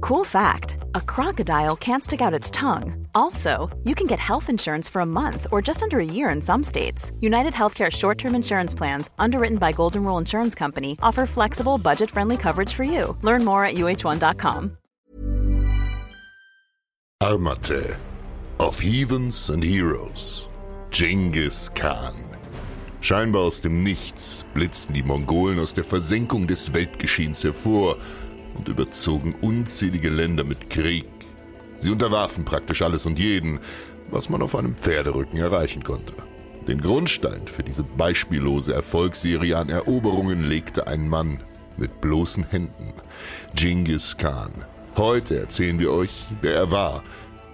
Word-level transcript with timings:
Cool 0.00 0.24
fact 0.24 0.78
a 0.94 1.00
crocodile 1.00 1.76
can't 1.76 2.04
stick 2.04 2.20
out 2.20 2.34
its 2.34 2.50
tongue. 2.50 3.06
Also, 3.14 3.68
you 3.84 3.94
can 3.94 4.06
get 4.06 4.18
health 4.18 4.48
insurance 4.48 4.88
for 4.88 5.00
a 5.00 5.06
month 5.06 5.46
or 5.50 5.62
just 5.62 5.82
under 5.82 5.98
a 5.98 6.04
year 6.04 6.30
in 6.30 6.42
some 6.42 6.62
states. 6.62 7.12
United 7.20 7.52
Healthcare 7.52 7.90
short 7.90 8.18
term 8.18 8.34
insurance 8.34 8.74
plans, 8.74 9.10
underwritten 9.18 9.58
by 9.58 9.72
Golden 9.72 10.04
Rule 10.04 10.18
Insurance 10.18 10.54
Company, 10.54 10.96
offer 11.02 11.26
flexible, 11.26 11.78
budget 11.78 12.10
friendly 12.10 12.36
coverage 12.36 12.74
for 12.74 12.84
you. 12.84 13.16
Learn 13.22 13.44
more 13.44 13.64
at 13.64 13.74
uh1.com. 13.74 14.76
Armate 17.22 17.98
of 18.58 18.80
Heathens 18.80 19.50
and 19.50 19.62
Heroes. 19.62 20.48
Genghis 20.90 21.68
Khan. 21.68 22.14
Scheinbar 23.02 23.42
aus 23.42 23.60
dem 23.60 23.82
Nichts 23.82 24.44
blitzten 24.52 24.94
die 24.94 25.02
Mongolen 25.02 25.58
aus 25.58 25.72
der 25.72 25.84
Versenkung 25.84 26.46
des 26.46 26.74
Weltgeschehens 26.74 27.42
hervor 27.44 27.96
und 28.54 28.68
überzogen 28.68 29.34
unzählige 29.40 30.08
Länder 30.08 30.44
mit 30.44 30.70
Krieg. 30.70 31.06
Sie 31.78 31.90
unterwarfen 31.90 32.44
praktisch 32.44 32.82
alles 32.82 33.06
und 33.06 33.18
jeden, 33.18 33.60
was 34.10 34.28
man 34.28 34.42
auf 34.42 34.54
einem 34.54 34.76
Pferderücken 34.76 35.38
erreichen 35.38 35.82
konnte. 35.82 36.14
Den 36.68 36.80
Grundstein 36.80 37.46
für 37.46 37.62
diese 37.62 37.82
beispiellose 37.82 38.74
Erfolgsserie 38.74 39.56
an 39.56 39.70
Eroberungen 39.70 40.48
legte 40.48 40.86
ein 40.86 41.08
Mann 41.08 41.40
mit 41.76 42.00
bloßen 42.00 42.44
Händen, 42.44 42.92
Genghis 43.54 44.16
Khan. 44.16 44.52
Heute 44.96 45.40
erzählen 45.40 45.78
wir 45.78 45.92
euch, 45.92 46.26
wer 46.42 46.54
er 46.54 46.70
war, 46.70 47.02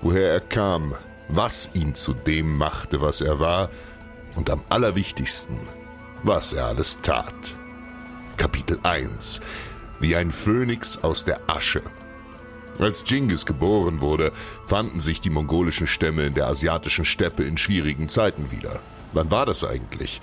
woher 0.03 0.31
er 0.31 0.41
kam, 0.41 0.95
was 1.29 1.71
ihn 1.75 1.95
zu 1.95 2.13
dem 2.13 2.57
machte, 2.57 3.01
was 3.01 3.21
er 3.21 3.39
war 3.39 3.71
und 4.35 4.51
am 4.51 4.63
allerwichtigsten, 4.69 5.59
was 6.25 6.53
er 6.53 6.67
alles 6.67 7.01
tat. 7.01 7.57
Kapitel 8.37 8.79
1 8.83 9.41
Wie 10.01 10.17
ein 10.17 10.31
Phönix 10.31 10.99
aus 10.99 11.25
der 11.25 11.41
Asche. 11.49 11.83
Als 12.79 13.05
Genghis 13.05 13.47
geboren 13.47 14.01
wurde, 14.01 14.33
fanden 14.67 15.01
sich 15.01 15.21
die 15.21 15.31
mongolischen 15.31 15.87
Stämme 15.87 16.27
in 16.27 16.35
der 16.35 16.47
asiatischen 16.47 17.05
Steppe 17.05 17.43
in 17.45 17.57
schwierigen 17.57 18.09
Zeiten 18.09 18.51
wieder. 18.51 18.81
Wann 19.13 19.31
war 19.31 19.47
das 19.47 19.65
eigentlich? 19.65 20.21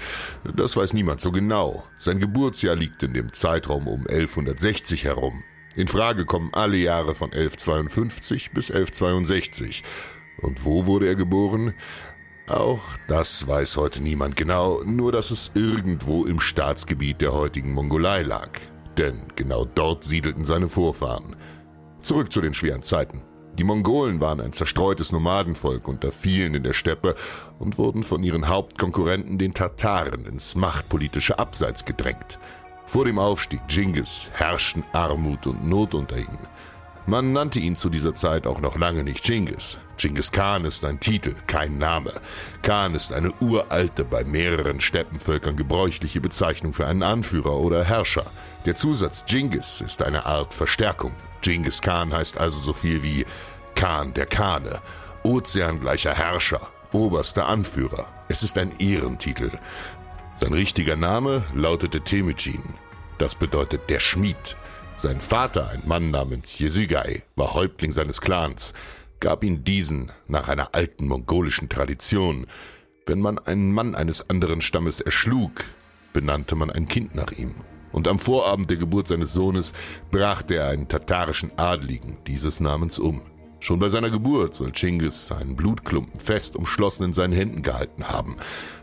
Das 0.55 0.77
weiß 0.77 0.93
niemand 0.93 1.19
so 1.19 1.31
genau. 1.31 1.83
Sein 1.97 2.19
Geburtsjahr 2.19 2.75
liegt 2.75 3.01
in 3.01 3.13
dem 3.13 3.33
Zeitraum 3.33 3.87
um 3.87 4.01
1160 4.01 5.05
herum. 5.05 5.43
In 5.75 5.87
Frage 5.87 6.25
kommen 6.25 6.53
alle 6.53 6.77
Jahre 6.77 7.15
von 7.15 7.31
1152 7.31 8.51
bis 8.51 8.69
1162. 8.69 9.83
Und 10.37 10.63
wo 10.65 10.85
wurde 10.85 11.07
er 11.07 11.15
geboren? 11.15 11.73
Auch 12.47 12.83
das 13.07 13.47
weiß 13.47 13.77
heute 13.77 14.03
niemand 14.03 14.35
genau, 14.35 14.83
nur 14.83 15.11
dass 15.11 15.31
es 15.31 15.51
irgendwo 15.55 16.25
im 16.25 16.39
Staatsgebiet 16.39 17.21
der 17.21 17.33
heutigen 17.33 17.71
Mongolei 17.73 18.21
lag. 18.21 18.59
Denn 18.97 19.21
genau 19.35 19.65
dort 19.65 20.03
siedelten 20.03 20.45
seine 20.45 20.69
Vorfahren. 20.69 21.35
Zurück 22.01 22.31
zu 22.31 22.41
den 22.41 22.53
schweren 22.53 22.83
Zeiten. 22.83 23.21
Die 23.57 23.63
Mongolen 23.63 24.19
waren 24.19 24.41
ein 24.41 24.51
zerstreutes 24.51 25.11
Nomadenvolk 25.11 25.87
unter 25.87 26.11
vielen 26.11 26.55
in 26.55 26.63
der 26.63 26.73
Steppe 26.73 27.13
und 27.59 27.77
wurden 27.77 28.03
von 28.03 28.23
ihren 28.23 28.47
Hauptkonkurrenten, 28.47 29.37
den 29.37 29.53
Tataren, 29.53 30.25
ins 30.25 30.55
machtpolitische 30.55 31.37
Abseits 31.37 31.85
gedrängt. 31.85 32.39
Vor 32.85 33.05
dem 33.05 33.19
Aufstieg 33.19 33.61
Genghis 33.67 34.29
herrschten 34.33 34.83
Armut 34.91 35.45
und 35.45 35.67
Not 35.67 35.93
unter 35.93 36.17
ihnen. 36.17 36.47
Man 37.05 37.33
nannte 37.33 37.59
ihn 37.59 37.75
zu 37.75 37.89
dieser 37.89 38.15
Zeit 38.15 38.47
auch 38.47 38.61
noch 38.61 38.77
lange 38.77 39.03
nicht 39.03 39.23
Genghis. 39.23 39.77
Genghis 39.97 40.31
Khan 40.31 40.65
ist 40.65 40.83
ein 40.85 40.99
Titel, 40.99 41.35
kein 41.47 41.77
Name. 41.77 42.13
Khan 42.61 42.95
ist 42.95 43.13
eine 43.13 43.33
uralte, 43.39 44.03
bei 44.03 44.23
mehreren 44.23 44.79
Steppenvölkern 44.79 45.57
gebräuchliche 45.57 46.21
Bezeichnung 46.21 46.73
für 46.73 46.87
einen 46.87 47.03
Anführer 47.03 47.59
oder 47.59 47.83
Herrscher. 47.83 48.25
Der 48.65 48.75
Zusatz 48.75 49.25
Genghis 49.25 49.81
ist 49.81 50.01
eine 50.01 50.25
Art 50.25 50.53
Verstärkung. 50.53 51.11
Genghis 51.41 51.81
Khan 51.81 52.13
heißt 52.13 52.37
also 52.37 52.59
so 52.59 52.71
viel 52.71 53.03
wie 53.03 53.25
Khan 53.75 54.13
der 54.13 54.25
Khane, 54.25 54.79
ozeangleicher 55.23 56.13
Herrscher, 56.13 56.61
oberster 56.93 57.47
Anführer. 57.47 58.07
Es 58.29 58.41
ist 58.41 58.57
ein 58.57 58.71
Ehrentitel. 58.79 59.51
Sein 60.33 60.53
richtiger 60.53 60.95
Name 60.95 61.43
lautete 61.53 62.01
Temujin. 62.01 62.63
Das 63.17 63.35
bedeutet 63.35 63.89
der 63.89 63.99
Schmied. 63.99 64.55
Sein 64.95 65.19
Vater, 65.19 65.69
ein 65.71 65.81
Mann 65.85 66.11
namens 66.11 66.57
Jesugai, 66.57 67.23
war 67.35 67.53
Häuptling 67.53 67.91
seines 67.91 68.21
Clans, 68.21 68.73
gab 69.19 69.43
ihn 69.43 69.65
diesen 69.65 70.11
nach 70.27 70.47
einer 70.47 70.73
alten 70.73 71.07
mongolischen 71.07 71.67
Tradition. 71.67 72.47
Wenn 73.05 73.19
man 73.19 73.39
einen 73.39 73.73
Mann 73.73 73.93
eines 73.93 74.29
anderen 74.29 74.61
Stammes 74.61 75.01
erschlug, 75.01 75.65
benannte 76.13 76.55
man 76.55 76.69
ein 76.69 76.87
Kind 76.87 77.13
nach 77.13 77.33
ihm. 77.33 77.55
Und 77.93 78.07
am 78.07 78.19
Vorabend 78.19 78.69
der 78.69 78.77
Geburt 78.77 79.07
seines 79.07 79.33
Sohnes 79.33 79.71
brachte 80.11 80.55
er 80.55 80.69
einen 80.69 80.89
tatarischen 80.89 81.51
Adligen 81.57 82.17
dieses 82.27 82.59
Namens 82.59 82.99
um. 82.99 83.21
Schon 83.59 83.79
bei 83.79 83.87
seiner 83.87 84.09
Geburt 84.09 84.55
soll 84.55 84.73
Chinggis 84.73 85.31
einen 85.31 85.55
Blutklumpen 85.55 86.19
fest 86.19 86.57
umschlossen 86.57 87.05
in 87.05 87.13
seinen 87.13 87.31
Händen 87.31 87.61
gehalten 87.61 88.09
haben, 88.09 88.35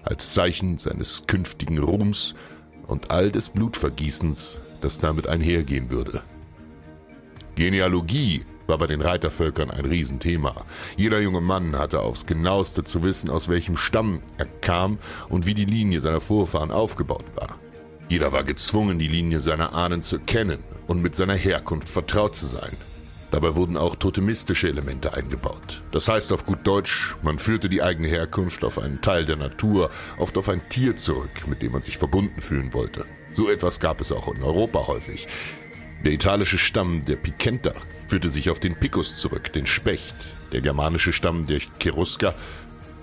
als 0.05 0.33
Zeichen 0.33 0.79
seines 0.79 1.25
künftigen 1.27 1.79
Ruhms 1.79 2.35
und 2.87 3.11
all 3.11 3.31
des 3.31 3.51
Blutvergießens, 3.51 4.59
das 4.81 4.99
damit 4.99 5.29
einhergehen 5.29 5.91
würde. 5.91 6.23
Genealogie 7.57 8.47
war 8.69 8.79
bei 8.79 8.87
den 8.87 9.03
Reitervölkern 9.03 9.71
ein 9.71 9.85
Riesenthema. 9.85 10.65
Jeder 10.97 11.21
junge 11.21 11.43
Mann 11.43 11.77
hatte 11.77 12.01
aufs 12.01 12.25
genaueste 12.25 12.85
zu 12.85 13.03
wissen, 13.03 13.29
aus 13.29 13.49
welchem 13.49 13.77
Stamm 13.77 14.23
er 14.39 14.47
kam 14.47 14.99
und 15.29 15.45
wie 15.45 15.55
die 15.55 15.67
Linie 15.67 16.01
seiner 16.01 16.21
Vorfahren 16.21 16.71
aufgebaut 16.71 17.27
war. 17.35 17.59
Jeder 18.11 18.33
war 18.33 18.43
gezwungen, 18.43 18.99
die 18.99 19.07
Linie 19.07 19.39
seiner 19.39 19.73
Ahnen 19.73 20.03
zu 20.03 20.19
kennen 20.19 20.59
und 20.89 21.01
mit 21.01 21.15
seiner 21.15 21.37
Herkunft 21.37 21.89
vertraut 21.89 22.35
zu 22.35 22.45
sein. 22.45 22.77
Dabei 23.31 23.55
wurden 23.55 23.77
auch 23.77 23.95
totemistische 23.95 24.67
Elemente 24.67 25.15
eingebaut. 25.15 25.81
Das 25.93 26.09
heißt 26.09 26.33
auf 26.33 26.45
gut 26.45 26.59
Deutsch, 26.65 27.15
man 27.23 27.39
führte 27.39 27.69
die 27.69 27.85
eigene 27.85 28.09
Herkunft 28.09 28.65
auf 28.65 28.81
einen 28.81 29.01
Teil 29.01 29.27
der 29.27 29.37
Natur, 29.37 29.91
oft 30.19 30.37
auf 30.39 30.49
ein 30.49 30.61
Tier 30.69 30.97
zurück, 30.97 31.47
mit 31.47 31.63
dem 31.63 31.71
man 31.71 31.83
sich 31.83 31.99
verbunden 31.99 32.41
fühlen 32.41 32.75
wollte. 32.75 33.07
So 33.31 33.49
etwas 33.49 33.79
gab 33.79 34.01
es 34.01 34.11
auch 34.11 34.27
in 34.27 34.43
Europa 34.43 34.89
häufig. 34.89 35.29
Der 36.05 36.11
italische 36.11 36.59
Stamm 36.59 37.05
der 37.05 37.15
Picenter 37.15 37.75
führte 38.09 38.29
sich 38.29 38.51
auf 38.51 38.59
den 38.59 38.75
Picus 38.75 39.19
zurück, 39.19 39.53
den 39.53 39.69
Specht. 39.69 40.17
Der 40.51 40.63
germanische 40.63 41.13
Stamm 41.13 41.47
der 41.47 41.61
Cherusker 41.81 42.35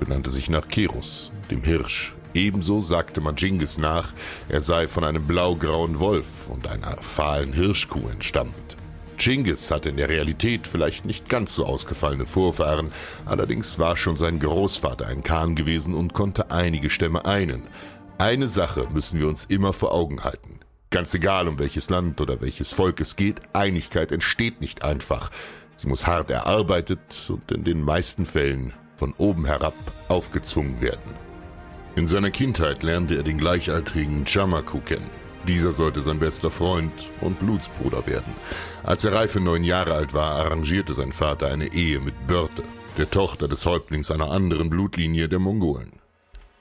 benannte 0.01 0.31
sich 0.31 0.49
nach 0.49 0.67
Kerus, 0.67 1.31
dem 1.49 1.63
Hirsch. 1.63 2.13
Ebenso 2.37 2.81
sagte 2.81 3.19
man 3.19 3.35
Genghis 3.35 3.79
nach, 3.79 4.13
er 4.47 4.61
sei 4.61 4.87
von 4.87 5.03
einem 5.03 5.25
blaugrauen 5.25 5.99
Wolf 5.99 6.49
und 6.49 6.67
einer 6.67 6.95
fahlen 7.01 7.51
Hirschkuh 7.51 8.09
entstammt. 8.09 8.77
Genghis 9.17 9.71
hatte 9.71 9.89
in 9.89 9.97
der 9.97 10.07
Realität 10.07 10.67
vielleicht 10.67 11.03
nicht 11.03 11.29
ganz 11.29 11.55
so 11.55 11.65
ausgefallene 11.65 12.27
Vorfahren, 12.27 12.91
allerdings 13.25 13.79
war 13.79 13.97
schon 13.97 14.17
sein 14.17 14.37
Großvater 14.37 15.07
ein 15.07 15.23
Khan 15.23 15.55
gewesen 15.55 15.95
und 15.95 16.13
konnte 16.13 16.51
einige 16.51 16.91
Stämme 16.91 17.25
einen. 17.25 17.63
Eine 18.19 18.47
Sache 18.47 18.87
müssen 18.93 19.19
wir 19.19 19.27
uns 19.27 19.45
immer 19.45 19.73
vor 19.73 19.91
Augen 19.91 20.23
halten. 20.23 20.59
Ganz 20.91 21.15
egal, 21.15 21.47
um 21.47 21.57
welches 21.57 21.89
Land 21.89 22.21
oder 22.21 22.39
welches 22.39 22.71
Volk 22.71 23.01
es 23.01 23.15
geht, 23.15 23.39
Einigkeit 23.53 24.11
entsteht 24.11 24.61
nicht 24.61 24.83
einfach. 24.83 25.31
Sie 25.75 25.87
muss 25.87 26.05
hart 26.05 26.29
erarbeitet 26.29 26.99
und 27.29 27.51
in 27.51 27.63
den 27.63 27.81
meisten 27.81 28.27
Fällen 28.27 28.73
von 28.95 29.15
oben 29.17 29.45
herab 29.45 29.73
aufgezwungen 30.07 30.81
werden. 30.81 31.26
In 31.97 32.05
seiner 32.05 32.29
Kindheit 32.29 32.83
lernte 32.83 33.15
er 33.15 33.23
den 33.23 33.39
gleichaltrigen 33.39 34.23
Chamaku 34.27 34.81
kennen. 34.81 35.09
Dieser 35.47 35.71
sollte 35.71 36.03
sein 36.03 36.19
bester 36.19 36.51
Freund 36.51 36.91
und 37.21 37.39
Blutsbruder 37.39 38.05
werden. 38.05 38.35
Als 38.83 39.03
er 39.03 39.13
reife 39.13 39.39
neun 39.39 39.63
Jahre 39.63 39.95
alt 39.95 40.13
war, 40.13 40.35
arrangierte 40.35 40.94
sein 40.94 41.11
Vater 41.11 41.47
eine 41.47 41.73
Ehe 41.73 41.99
mit 41.99 42.27
Börte, 42.27 42.61
der 42.99 43.09
Tochter 43.09 43.47
des 43.47 43.65
Häuptlings 43.65 44.11
einer 44.11 44.29
anderen 44.29 44.69
Blutlinie 44.69 45.27
der 45.27 45.39
Mongolen. 45.39 45.89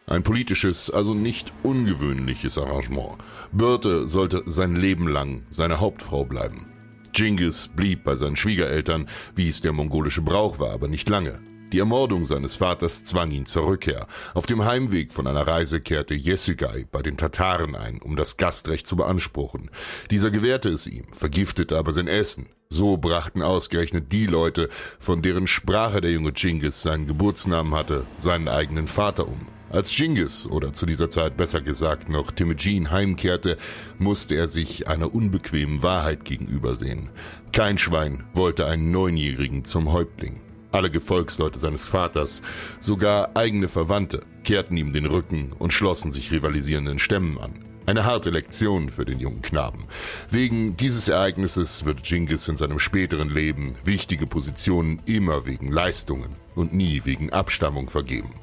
Ein 0.06 0.23
politisches, 0.23 0.88
also 0.88 1.12
nicht 1.12 1.53
ungewöhnliches 1.62 2.56
Arrangement. 2.56 3.19
Börte 3.53 4.06
sollte 4.06 4.43
sein 4.47 4.75
Leben 4.75 5.06
lang 5.06 5.43
seine 5.50 5.81
Hauptfrau 5.81 6.25
bleiben. 6.25 6.67
Genghis 7.12 7.69
blieb 7.69 8.05
bei 8.05 8.17
seinen 8.17 8.37
Schwiegereltern, 8.37 9.06
wie 9.35 9.49
es 9.49 9.61
der 9.61 9.73
mongolische 9.73 10.23
Brauch 10.23 10.59
war, 10.61 10.71
aber 10.71 10.88
nicht 10.88 11.11
lange. 11.11 11.41
Die 11.76 11.81
Ermordung 11.81 12.25
seines 12.25 12.56
Vaters 12.56 13.05
zwang 13.05 13.31
ihn 13.32 13.44
zur 13.44 13.67
Rückkehr. 13.67 14.06
Auf 14.32 14.46
dem 14.46 14.64
Heimweg 14.64 15.12
von 15.12 15.26
einer 15.26 15.46
Reise 15.46 15.82
kehrte 15.82 16.14
Jesügai 16.14 16.87
bei 16.90 17.02
den 17.02 17.19
Tataren 17.19 17.75
ein, 17.75 18.00
um 18.00 18.17
das 18.17 18.38
Gastrecht 18.38 18.87
zu 18.87 18.96
beanspruchen. 18.96 19.69
Dieser 20.11 20.31
gewährte 20.31 20.70
es 20.70 20.87
ihm, 20.87 21.05
vergiftete 21.12 21.76
aber 21.76 21.93
sein 21.93 22.08
Essen. 22.08 22.49
So 22.70 22.96
brachten 22.96 23.43
ausgerechnet 23.43 24.11
die 24.11 24.25
Leute, 24.25 24.70
von 24.99 25.20
deren 25.20 25.46
Sprache 25.46 26.00
der 26.00 26.12
junge 26.12 26.32
Genghis 26.32 26.81
seinen 26.81 27.06
Geburtsnamen 27.06 27.75
hatte, 27.75 28.06
seinen 28.17 28.49
eigenen 28.49 28.88
Vater 28.88 29.28
um. 29.28 29.46
Als 29.69 29.94
Genghis, 29.94 30.46
oder 30.46 30.73
zu 30.73 30.87
dieser 30.87 31.11
Zeit 31.11 31.37
besser 31.37 31.61
gesagt 31.61 32.08
noch 32.08 32.31
Temujin, 32.31 32.90
heimkehrte, 32.90 33.58
musste 33.99 34.34
er 34.34 34.49
sich 34.49 34.88
einer 34.88 35.14
unbequemen 35.14 35.82
Wahrheit 35.82 36.25
gegenübersehen. 36.25 37.11
Kein 37.52 37.76
Schwein 37.76 38.25
wollte 38.32 38.64
einen 38.64 38.93
Neunjährigen 38.93 39.67
zum 39.67 39.93
Häuptling. 39.93 40.40
Alle 40.73 40.91
Gefolgsleute 40.91 41.59
seines 41.59 41.89
Vaters, 41.89 42.43
sogar 42.81 43.31
eigene 43.35 43.69
Verwandte, 43.69 44.23
kehrten 44.45 44.77
ihm 44.77 44.93
den 44.93 45.07
Rücken 45.07 45.53
und 45.59 45.73
schlossen 45.73 46.13
sich 46.13 46.33
rivalisierenden 46.33 46.99
Stämmen 46.99 47.39
an. 47.39 47.55
Eine 47.87 48.05
harte 48.05 48.31
Lektion 48.31 48.89
für 48.89 49.05
den 49.05 49.21
jungen 49.21 49.43
Knaben. 49.43 49.85
Wegen 50.29 50.77
dieses 50.77 51.07
Ereignisses 51.07 51.85
wird 51.85 52.03
Genghis 52.03 52.49
in 52.49 52.57
seinem 52.57 52.81
späteren 52.81 53.31
Leben 53.31 53.77
wichtige 53.85 54.27
Positionen 54.27 55.01
immer 55.07 55.47
wegen 55.47 55.71
Leistungen 55.71 56.35
und 56.57 56.75
nie 56.75 57.03
wegen 57.05 57.33
Abstammung 57.33 57.89
vergeben. 57.89 58.35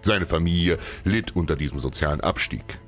Seine 0.00 0.26
Familie 0.26 0.78
litt 1.04 1.34
unter 1.34 1.56
diesem 1.56 1.80
sozialen 1.80 2.20
Abstieg. 2.20 2.78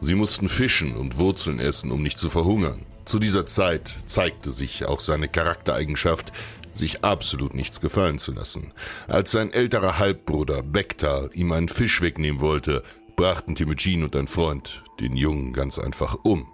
Sie 0.00 0.14
mussten 0.14 0.48
fischen 0.48 0.96
und 0.96 1.18
Wurzeln 1.18 1.60
essen, 1.60 1.90
um 1.90 2.02
nicht 2.02 2.18
zu 2.18 2.30
verhungern. 2.30 2.86
Zu 3.04 3.18
dieser 3.18 3.46
Zeit 3.46 3.90
zeigte 4.06 4.50
sich 4.50 4.84
auch 4.84 5.00
seine 5.00 5.28
Charaktereigenschaft, 5.28 6.32
sich 6.78 7.04
absolut 7.04 7.54
nichts 7.54 7.80
gefallen 7.80 8.18
zu 8.18 8.32
lassen. 8.32 8.72
Als 9.06 9.30
sein 9.32 9.52
älterer 9.52 9.98
Halbbruder 9.98 10.62
Bektar 10.62 11.34
ihm 11.34 11.52
einen 11.52 11.68
Fisch 11.68 12.00
wegnehmen 12.00 12.40
wollte, 12.40 12.82
brachten 13.16 13.54
Temujin 13.54 14.04
und 14.04 14.14
ein 14.16 14.28
Freund 14.28 14.84
den 15.00 15.16
Jungen 15.16 15.52
ganz 15.52 15.78
einfach 15.78 16.16
um. 16.22 16.46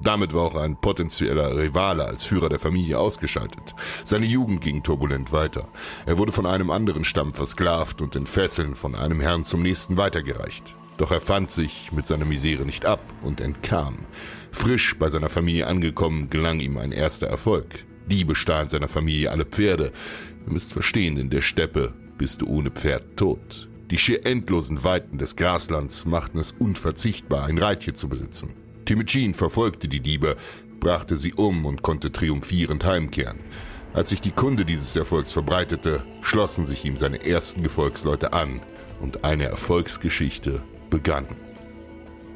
Damit 0.00 0.32
war 0.32 0.42
auch 0.42 0.56
ein 0.56 0.80
potenzieller 0.80 1.56
Rivale 1.56 2.04
als 2.04 2.24
Führer 2.24 2.48
der 2.48 2.60
Familie 2.60 2.98
ausgeschaltet. 2.98 3.74
Seine 4.04 4.26
Jugend 4.26 4.60
ging 4.60 4.82
turbulent 4.82 5.32
weiter. 5.32 5.68
Er 6.06 6.18
wurde 6.18 6.32
von 6.32 6.46
einem 6.46 6.70
anderen 6.70 7.04
Stamm 7.04 7.34
versklavt 7.34 8.00
und 8.00 8.14
in 8.14 8.26
Fesseln 8.26 8.74
von 8.74 8.94
einem 8.94 9.20
Herrn 9.20 9.44
zum 9.44 9.62
nächsten 9.62 9.96
weitergereicht. 9.96 10.76
Doch 10.98 11.10
er 11.10 11.20
fand 11.20 11.50
sich 11.50 11.92
mit 11.92 12.06
seiner 12.06 12.24
Misere 12.24 12.64
nicht 12.64 12.84
ab 12.84 13.00
und 13.22 13.40
entkam. 13.40 13.96
Frisch 14.50 14.98
bei 14.98 15.08
seiner 15.10 15.28
Familie 15.28 15.66
angekommen, 15.66 16.30
gelang 16.30 16.60
ihm 16.60 16.78
ein 16.78 16.92
erster 16.92 17.28
Erfolg. 17.28 17.87
Diebe 18.08 18.34
stahlen 18.34 18.68
seiner 18.68 18.88
Familie 18.88 19.30
alle 19.30 19.44
Pferde. 19.44 19.92
Ihr 20.46 20.52
müsst 20.52 20.72
verstehen, 20.72 21.16
in 21.16 21.30
der 21.30 21.42
Steppe 21.42 21.92
bist 22.16 22.42
du 22.42 22.46
ohne 22.46 22.70
Pferd 22.70 23.16
tot. 23.16 23.68
Die 23.90 23.98
schier 23.98 24.26
endlosen 24.26 24.84
Weiten 24.84 25.18
des 25.18 25.36
Graslands 25.36 26.04
machten 26.04 26.38
es 26.38 26.52
unverzichtbar, 26.52 27.46
ein 27.46 27.58
Reittier 27.58 27.94
zu 27.94 28.08
besitzen. 28.08 28.52
Temujin 28.84 29.32
verfolgte 29.34 29.88
die 29.88 30.00
Diebe, 30.00 30.36
brachte 30.80 31.16
sie 31.16 31.32
um 31.34 31.64
und 31.64 31.82
konnte 31.82 32.12
triumphierend 32.12 32.84
heimkehren. 32.84 33.38
Als 33.94 34.10
sich 34.10 34.20
die 34.20 34.30
Kunde 34.30 34.64
dieses 34.64 34.94
Erfolgs 34.96 35.32
verbreitete, 35.32 36.04
schlossen 36.20 36.66
sich 36.66 36.84
ihm 36.84 36.96
seine 36.96 37.24
ersten 37.24 37.62
Gefolgsleute 37.62 38.32
an 38.32 38.60
und 39.00 39.24
eine 39.24 39.44
Erfolgsgeschichte 39.44 40.62
begann. 40.90 41.26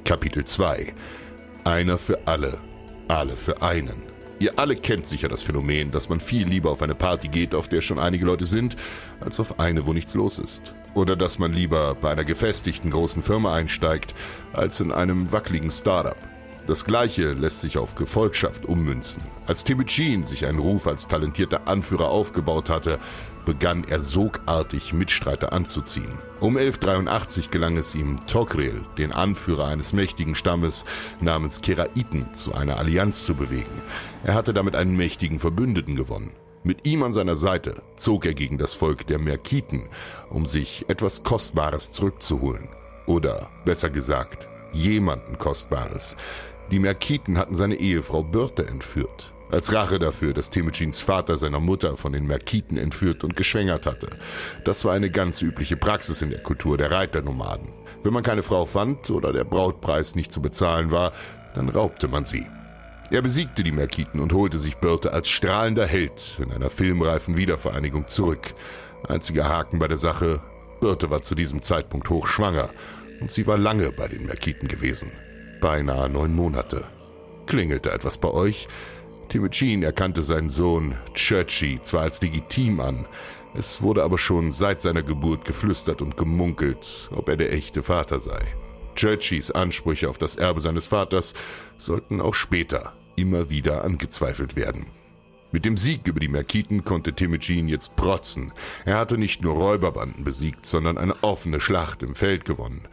Kapitel 0.05 0.45
2 0.45 0.95
Einer 1.65 1.99
für 1.99 2.27
alle, 2.27 2.59
alle 3.09 3.37
für 3.37 3.61
einen. 3.63 4.12
Ihr 4.43 4.59
alle 4.59 4.75
kennt 4.75 5.07
sicher 5.07 5.29
das 5.29 5.45
Phänomen, 5.45 5.93
dass 5.93 6.09
man 6.09 6.19
viel 6.19 6.49
lieber 6.49 6.73
auf 6.73 6.83
eine 6.83 6.97
Party 6.97 7.29
geht, 7.29 7.55
auf 7.55 7.69
der 7.69 7.81
schon 7.81 8.01
einige 8.01 8.25
Leute 8.25 8.45
sind, 8.45 8.75
als 9.21 9.39
auf 9.39 9.61
eine, 9.61 9.87
wo 9.87 9.93
nichts 9.93 10.15
los 10.15 10.41
ist. 10.41 10.75
Oder 10.95 11.15
dass 11.15 11.39
man 11.39 11.53
lieber 11.53 11.95
bei 11.95 12.11
einer 12.11 12.25
gefestigten 12.25 12.91
großen 12.91 13.23
Firma 13.23 13.55
einsteigt, 13.55 14.17
als 14.53 14.81
in 14.81 14.91
einem 14.91 15.31
wackeligen 15.31 15.71
Startup. 15.71 16.17
Das 16.67 16.85
gleiche 16.85 17.35
lässt 17.35 17.61
sich 17.61 17.79
auf 17.79 17.95
Gefolgschaft 17.95 18.67
ummünzen. 18.67 19.23
Als 19.47 19.63
Temujin 19.63 20.25
sich 20.25 20.45
einen 20.45 20.59
Ruf 20.59 20.89
als 20.89 21.07
talentierter 21.07 21.69
Anführer 21.69 22.09
aufgebaut 22.09 22.69
hatte, 22.69 22.99
begann 23.45 23.85
er 23.85 24.01
sogartig 24.01 24.93
Mitstreiter 24.93 25.53
anzuziehen. 25.53 26.19
Um 26.41 26.57
1183 26.57 27.51
gelang 27.51 27.77
es 27.77 27.95
ihm, 27.95 28.27
Togrel, 28.27 28.83
den 28.99 29.13
Anführer 29.13 29.67
eines 29.67 29.93
mächtigen 29.93 30.35
Stammes 30.35 30.85
namens 31.21 31.61
Keraiten, 31.61 32.35
zu 32.35 32.55
einer 32.55 32.79
Allianz 32.79 33.25
zu 33.25 33.35
bewegen. 33.35 33.83
Er 34.25 34.35
hatte 34.35 34.55
damit 34.55 34.77
einen 34.77 34.97
mächtigen 34.97 35.39
Verbündeten 35.39 35.97
gewonnen. 35.97 36.33
Mit 36.65 36.87
ihm 36.87 37.03
an 37.03 37.13
seiner 37.13 37.35
Seite 37.35 37.83
zog 37.97 38.25
er 38.25 38.35
gegen 38.35 38.57
das 38.57 38.75
Volk 38.75 39.07
der 39.09 39.19
Merkiten, 39.19 39.89
um 40.31 40.47
sich 40.47 40.85
etwas 40.89 41.25
Kostbares 41.25 41.91
zurückzuholen. 41.91 42.69
Oder 43.07 43.51
besser 43.65 43.91
gesagt, 43.91 44.49
jemanden 44.73 45.39
Kostbares. 45.39 46.17
Die 46.71 46.79
Merkiten 46.79 47.37
hatten 47.37 47.57
seine 47.57 47.75
Ehefrau 47.75 48.23
Börte 48.23 48.67
entführt. 48.67 49.33
Als 49.53 49.71
Rache 49.75 49.99
dafür, 49.99 50.33
dass 50.33 50.49
Temujins 50.49 51.01
Vater 51.01 51.37
seiner 51.37 51.61
Mutter 51.61 51.99
von 51.99 52.15
den 52.15 52.27
Merkiten 52.27 52.79
entführt 52.79 53.23
und 53.23 53.37
geschwängert 53.37 53.85
hatte. 53.85 54.09
Das 54.65 54.87
war 54.87 54.95
eine 54.95 55.11
ganz 55.11 55.43
übliche 55.43 55.77
Praxis 55.77 56.23
in 56.23 56.31
der 56.31 56.43
Kultur 56.43 56.79
der 56.79 56.91
Reiternomaden. 56.91 57.69
Wenn 58.03 58.15
man 58.15 58.23
keine 58.23 58.43
Frau 58.43 58.65
fand 58.65 59.11
oder 59.11 59.31
der 59.31 59.45
Brautpreis 59.45 60.15
nicht 60.15 60.33
zu 60.33 60.41
bezahlen 60.41 60.91
war, 60.91 61.13
dann 61.53 61.69
raubte 61.69 62.09
man 62.09 62.25
sie. 62.25 62.47
Er 63.11 63.21
besiegte 63.21 63.63
die 63.63 63.73
Merkiten 63.73 64.21
und 64.21 64.33
holte 64.33 64.59
sich 64.59 64.79
Börte 64.79 65.13
als 65.13 65.29
strahlender 65.29 65.87
Held 65.87 66.39
in 66.43 66.51
einer 66.51 66.71
filmreifen 66.71 67.37
Wiedervereinigung 67.37 68.09
zurück. 68.09 68.55
Einziger 69.07 69.51
Haken 69.51 69.79
bei 69.79 69.87
der 69.87 69.99
Sache, 69.99 70.41
Börte 70.81 71.11
war 71.11 71.21
zu 71.21 71.35
diesem 71.35 71.61
Zeitpunkt 71.61 72.09
hochschwanger 72.09 72.71
und 73.21 73.31
sie 73.31 73.47
war 73.47 73.59
lange 73.59 73.93
bei 73.93 74.09
den 74.09 74.25
Merkiten 74.25 74.67
gewesen. 74.67 75.13
Beinahe 75.61 76.09
neun 76.09 76.35
Monate. 76.35 76.85
Klingelte 77.47 77.91
etwas 77.91 78.17
bei 78.17 78.31
euch? 78.31 78.67
Temujin 79.33 79.83
erkannte 79.83 80.23
seinen 80.23 80.51
Sohn 80.51 80.95
Churchy 81.15 81.81
zwar 81.81 82.03
als 82.03 82.21
legitim 82.21 82.81
an, 82.81 83.07
es 83.55 83.81
wurde 83.81 84.03
aber 84.03 84.19
schon 84.19 84.53
seit 84.53 84.83
seiner 84.83 85.03
Geburt 85.03 85.47
geflüstert 85.47 86.03
und 86.03 86.19
gemunkelt, 86.19 87.09
ob 87.17 87.31
er 87.31 87.39
der 87.39 87.51
echte 87.51 87.83
Vater 87.83 88.21
sei. 88.21 88.43
Churchys 88.95 89.51
Ansprüche 89.51 90.11
auf 90.11 90.19
das 90.19 90.37
Erbe 90.37 90.61
seines 90.61 90.87
Vaters 90.87 91.33
sollten 91.79 92.21
auch 92.21 92.35
später 92.35 92.93
immer 93.17 93.49
wieder 93.49 93.85
angezweifelt 93.85 94.55
werden. 94.55 94.85
Mit 95.51 95.65
dem 95.65 95.79
Sieg 95.79 96.07
über 96.07 96.21
die 96.21 96.29
Merkiten 96.29 96.85
konnte 96.85 97.15
Temujin 97.15 97.69
jetzt 97.69 97.97
protzen. 97.97 98.53
Er 98.85 98.99
hatte 98.99 99.17
nicht 99.17 99.41
nur 99.41 99.55
Räuberbanden 99.55 100.25
besiegt, 100.25 100.67
sondern 100.67 100.99
eine 100.99 101.15
offene 101.23 101.59
Schlacht 101.59 102.03
im 102.03 102.15
Feld 102.15 102.45
gewonnen. 102.45 102.87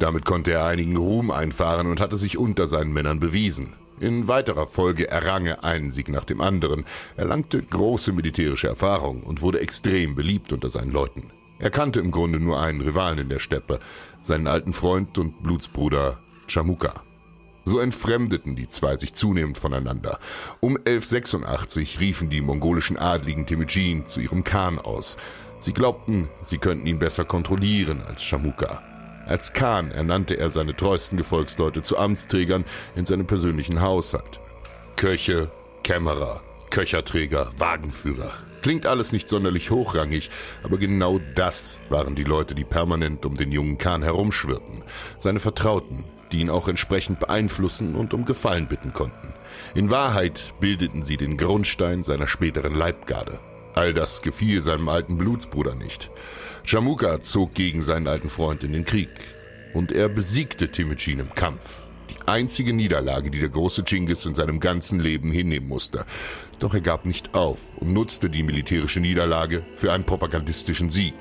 Damit 0.00 0.24
konnte 0.24 0.50
er 0.50 0.64
einigen 0.64 0.96
Ruhm 0.96 1.30
einfahren 1.30 1.86
und 1.86 2.00
hatte 2.00 2.16
sich 2.16 2.36
unter 2.38 2.66
seinen 2.66 2.92
Männern 2.92 3.20
bewiesen. 3.20 3.76
In 3.98 4.28
weiterer 4.28 4.66
Folge 4.66 5.08
errang 5.08 5.46
er 5.46 5.64
einen 5.64 5.90
Sieg 5.90 6.10
nach 6.10 6.24
dem 6.24 6.42
anderen, 6.42 6.84
erlangte 7.16 7.62
große 7.62 8.12
militärische 8.12 8.68
Erfahrung 8.68 9.22
und 9.22 9.40
wurde 9.40 9.60
extrem 9.60 10.14
beliebt 10.14 10.52
unter 10.52 10.68
seinen 10.68 10.90
Leuten. 10.90 11.30
Er 11.58 11.70
kannte 11.70 12.00
im 12.00 12.10
Grunde 12.10 12.38
nur 12.38 12.60
einen 12.60 12.82
Rivalen 12.82 13.18
in 13.18 13.28
der 13.30 13.38
Steppe, 13.38 13.78
seinen 14.20 14.46
alten 14.46 14.74
Freund 14.74 15.16
und 15.16 15.42
Blutsbruder 15.42 16.18
Chamuka. 16.46 17.02
So 17.64 17.80
entfremdeten 17.80 18.54
die 18.54 18.68
zwei 18.68 18.96
sich 18.96 19.14
zunehmend 19.14 19.56
voneinander. 19.56 20.18
Um 20.60 20.76
1186 20.76 21.98
riefen 21.98 22.28
die 22.28 22.42
mongolischen 22.42 22.98
Adligen 22.98 23.46
Temujin 23.46 24.06
zu 24.06 24.20
ihrem 24.20 24.44
Khan 24.44 24.78
aus. 24.78 25.16
Sie 25.58 25.72
glaubten, 25.72 26.28
sie 26.42 26.58
könnten 26.58 26.86
ihn 26.86 26.98
besser 26.98 27.24
kontrollieren 27.24 28.02
als 28.06 28.22
Chamuka. 28.22 28.82
Als 29.26 29.52
Khan 29.52 29.90
ernannte 29.90 30.38
er 30.38 30.50
seine 30.50 30.76
treuesten 30.76 31.18
Gefolgsleute 31.18 31.82
zu 31.82 31.98
Amtsträgern 31.98 32.64
in 32.94 33.06
seinem 33.06 33.26
persönlichen 33.26 33.80
Haushalt. 33.80 34.40
Köche, 34.94 35.50
Kämmerer, 35.82 36.42
Köcherträger, 36.70 37.50
Wagenführer. 37.58 38.32
Klingt 38.62 38.86
alles 38.86 39.12
nicht 39.12 39.28
sonderlich 39.28 39.70
hochrangig, 39.70 40.30
aber 40.62 40.78
genau 40.78 41.20
das 41.34 41.80
waren 41.88 42.14
die 42.14 42.24
Leute, 42.24 42.54
die 42.54 42.64
permanent 42.64 43.24
um 43.26 43.34
den 43.34 43.52
jungen 43.52 43.78
Khan 43.78 44.02
herumschwirrten. 44.02 44.82
Seine 45.18 45.40
Vertrauten, 45.40 46.04
die 46.32 46.40
ihn 46.40 46.50
auch 46.50 46.68
entsprechend 46.68 47.20
beeinflussen 47.20 47.94
und 47.94 48.14
um 48.14 48.24
Gefallen 48.24 48.66
bitten 48.66 48.92
konnten. 48.92 49.34
In 49.74 49.90
Wahrheit 49.90 50.54
bildeten 50.60 51.02
sie 51.04 51.16
den 51.16 51.36
Grundstein 51.36 52.02
seiner 52.02 52.26
späteren 52.26 52.74
Leibgarde. 52.74 53.38
All 53.74 53.92
das 53.92 54.22
gefiel 54.22 54.62
seinem 54.62 54.88
alten 54.88 55.18
Blutsbruder 55.18 55.74
nicht. 55.74 56.10
Chamuka 56.68 57.22
zog 57.22 57.54
gegen 57.54 57.80
seinen 57.80 58.08
alten 58.08 58.28
Freund 58.28 58.64
in 58.64 58.72
den 58.72 58.84
Krieg 58.84 59.10
und 59.72 59.92
er 59.92 60.08
besiegte 60.08 60.68
Temujin 60.68 61.20
im 61.20 61.32
Kampf. 61.32 61.84
Die 62.10 62.26
einzige 62.26 62.72
Niederlage, 62.72 63.30
die 63.30 63.38
der 63.38 63.50
große 63.50 63.84
Genghis 63.84 64.26
in 64.26 64.34
seinem 64.34 64.58
ganzen 64.58 64.98
Leben 64.98 65.30
hinnehmen 65.30 65.68
musste. 65.68 66.04
Doch 66.58 66.74
er 66.74 66.80
gab 66.80 67.06
nicht 67.06 67.36
auf 67.36 67.60
und 67.76 67.92
nutzte 67.92 68.28
die 68.28 68.42
militärische 68.42 68.98
Niederlage 68.98 69.64
für 69.76 69.92
einen 69.92 70.02
propagandistischen 70.02 70.90
Sieg. 70.90 71.14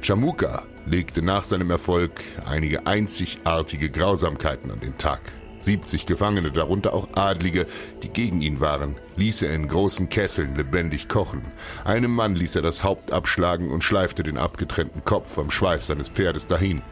Chamuka 0.00 0.64
legte 0.86 1.20
nach 1.20 1.44
seinem 1.44 1.70
Erfolg 1.70 2.22
einige 2.46 2.86
einzigartige 2.86 3.90
Grausamkeiten 3.90 4.70
an 4.70 4.80
den 4.80 4.96
Tag. 4.96 5.20
70 5.66 6.06
Gefangene, 6.06 6.52
darunter 6.52 6.94
auch 6.94 7.08
Adlige, 7.14 7.66
die 8.04 8.08
gegen 8.08 8.40
ihn 8.40 8.60
waren, 8.60 8.96
ließ 9.16 9.42
er 9.42 9.52
in 9.52 9.66
großen 9.66 10.08
Kesseln 10.08 10.54
lebendig 10.54 11.08
kochen. 11.08 11.42
Einem 11.84 12.14
Mann 12.14 12.36
ließ 12.36 12.54
er 12.54 12.62
das 12.62 12.84
Haupt 12.84 13.12
abschlagen 13.12 13.72
und 13.72 13.82
schleifte 13.82 14.22
den 14.22 14.38
abgetrennten 14.38 15.04
Kopf 15.04 15.36
am 15.38 15.50
Schweif 15.50 15.82
seines 15.82 16.08
Pferdes 16.08 16.46
dahin. 16.46 16.82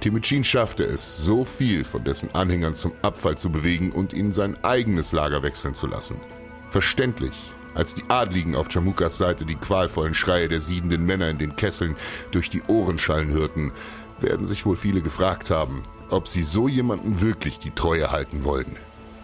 Temücin 0.00 0.44
schaffte 0.44 0.84
es, 0.84 1.24
so 1.24 1.46
viel 1.46 1.82
von 1.82 2.04
dessen 2.04 2.34
Anhängern 2.34 2.74
zum 2.74 2.92
Abfall 3.00 3.38
zu 3.38 3.50
bewegen 3.50 3.90
und 3.90 4.12
ihn 4.12 4.32
sein 4.32 4.62
eigenes 4.62 5.12
Lager 5.12 5.42
wechseln 5.42 5.74
zu 5.74 5.86
lassen. 5.86 6.20
Verständlich, 6.68 7.34
als 7.74 7.94
die 7.94 8.04
Adligen 8.08 8.54
auf 8.54 8.68
Chamukas 8.70 9.16
Seite 9.16 9.46
die 9.46 9.56
qualvollen 9.56 10.14
Schreie 10.14 10.48
der 10.48 10.60
siedenden 10.60 11.06
Männer 11.06 11.30
in 11.30 11.38
den 11.38 11.56
Kesseln 11.56 11.96
durch 12.32 12.50
die 12.50 12.62
Ohrenschallen 12.66 13.30
hörten, 13.30 13.72
werden 14.20 14.46
sich 14.46 14.66
wohl 14.66 14.76
viele 14.76 15.00
gefragt 15.00 15.50
haben, 15.50 15.82
ob 16.12 16.28
sie 16.28 16.42
so 16.42 16.68
jemanden 16.68 17.20
wirklich 17.20 17.58
die 17.58 17.70
Treue 17.70 18.10
halten 18.10 18.44
wollen. 18.44 18.76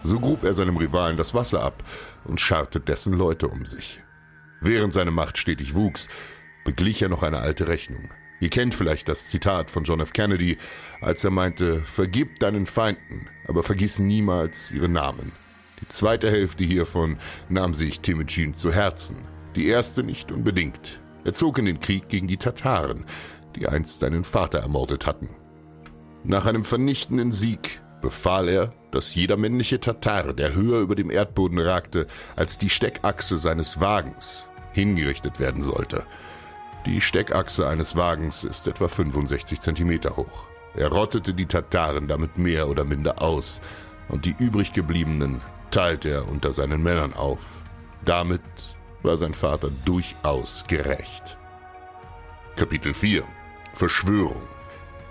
So 0.03 0.19
grub 0.19 0.43
er 0.43 0.53
seinem 0.53 0.77
Rivalen 0.77 1.17
das 1.17 1.33
Wasser 1.33 1.63
ab 1.63 1.83
und 2.25 2.39
scharrte 2.39 2.79
dessen 2.79 3.13
Leute 3.13 3.47
um 3.47 3.65
sich. 3.65 4.01
Während 4.61 4.93
seine 4.93 5.11
Macht 5.11 5.37
stetig 5.37 5.75
wuchs, 5.75 6.07
beglich 6.65 7.01
er 7.01 7.09
noch 7.09 7.23
eine 7.23 7.39
alte 7.39 7.67
Rechnung. 7.67 8.09
Ihr 8.39 8.49
kennt 8.49 8.75
vielleicht 8.75 9.09
das 9.09 9.29
Zitat 9.29 9.71
von 9.71 9.83
John 9.83 9.99
F. 9.99 10.13
Kennedy, 10.13 10.57
als 11.01 11.23
er 11.23 11.31
meinte, 11.31 11.81
vergib 11.81 12.39
deinen 12.39 12.65
Feinden, 12.65 13.27
aber 13.47 13.63
vergiss 13.63 13.99
niemals 13.99 14.71
ihre 14.71 14.89
Namen. 14.89 15.31
Die 15.81 15.87
zweite 15.87 16.29
Hälfte 16.29 16.63
hiervon 16.63 17.17
nahm 17.49 17.73
sich 17.73 18.01
Temujin 18.01 18.55
zu 18.55 18.71
Herzen, 18.71 19.17
die 19.55 19.67
erste 19.67 20.03
nicht 20.03 20.31
unbedingt. 20.31 20.99
Er 21.23 21.33
zog 21.33 21.57
in 21.57 21.65
den 21.65 21.79
Krieg 21.79 22.09
gegen 22.09 22.27
die 22.27 22.37
Tataren, 22.37 23.05
die 23.55 23.67
einst 23.67 23.99
seinen 23.99 24.23
Vater 24.23 24.59
ermordet 24.59 25.05
hatten. 25.05 25.29
Nach 26.23 26.45
einem 26.45 26.63
vernichtenden 26.63 27.31
Sieg 27.31 27.81
befahl 28.01 28.49
er, 28.49 28.73
dass 28.91 29.15
jeder 29.15 29.37
männliche 29.37 29.79
Tatar, 29.79 30.33
der 30.33 30.53
höher 30.53 30.79
über 30.79 30.95
dem 30.95 31.09
Erdboden 31.11 31.59
ragte 31.59 32.07
als 32.35 32.57
die 32.57 32.69
Steckachse 32.69 33.37
seines 33.37 33.79
Wagens, 33.79 34.47
hingerichtet 34.73 35.39
werden 35.39 35.61
sollte. 35.61 36.05
Die 36.85 37.01
Steckachse 37.01 37.67
eines 37.67 37.95
Wagens 37.95 38.43
ist 38.43 38.67
etwa 38.67 38.87
65 38.87 39.59
Zentimeter 39.59 40.15
hoch. 40.15 40.47
Er 40.75 40.89
rottete 40.89 41.33
die 41.33 41.47
Tataren 41.47 42.07
damit 42.07 42.37
mehr 42.37 42.69
oder 42.69 42.85
minder 42.85 43.21
aus, 43.21 43.61
und 44.09 44.25
die 44.25 44.35
übrig 44.37 44.71
gebliebenen 44.71 45.41
teilte 45.71 46.09
er 46.09 46.29
unter 46.29 46.53
seinen 46.53 46.81
Männern 46.81 47.13
auf. 47.13 47.61
Damit 48.05 48.41
war 49.03 49.17
sein 49.17 49.33
Vater 49.33 49.69
durchaus 49.85 50.65
gerecht. 50.67 51.37
Kapitel 52.55 52.93
4 52.93 53.23
Verschwörung 53.73 54.41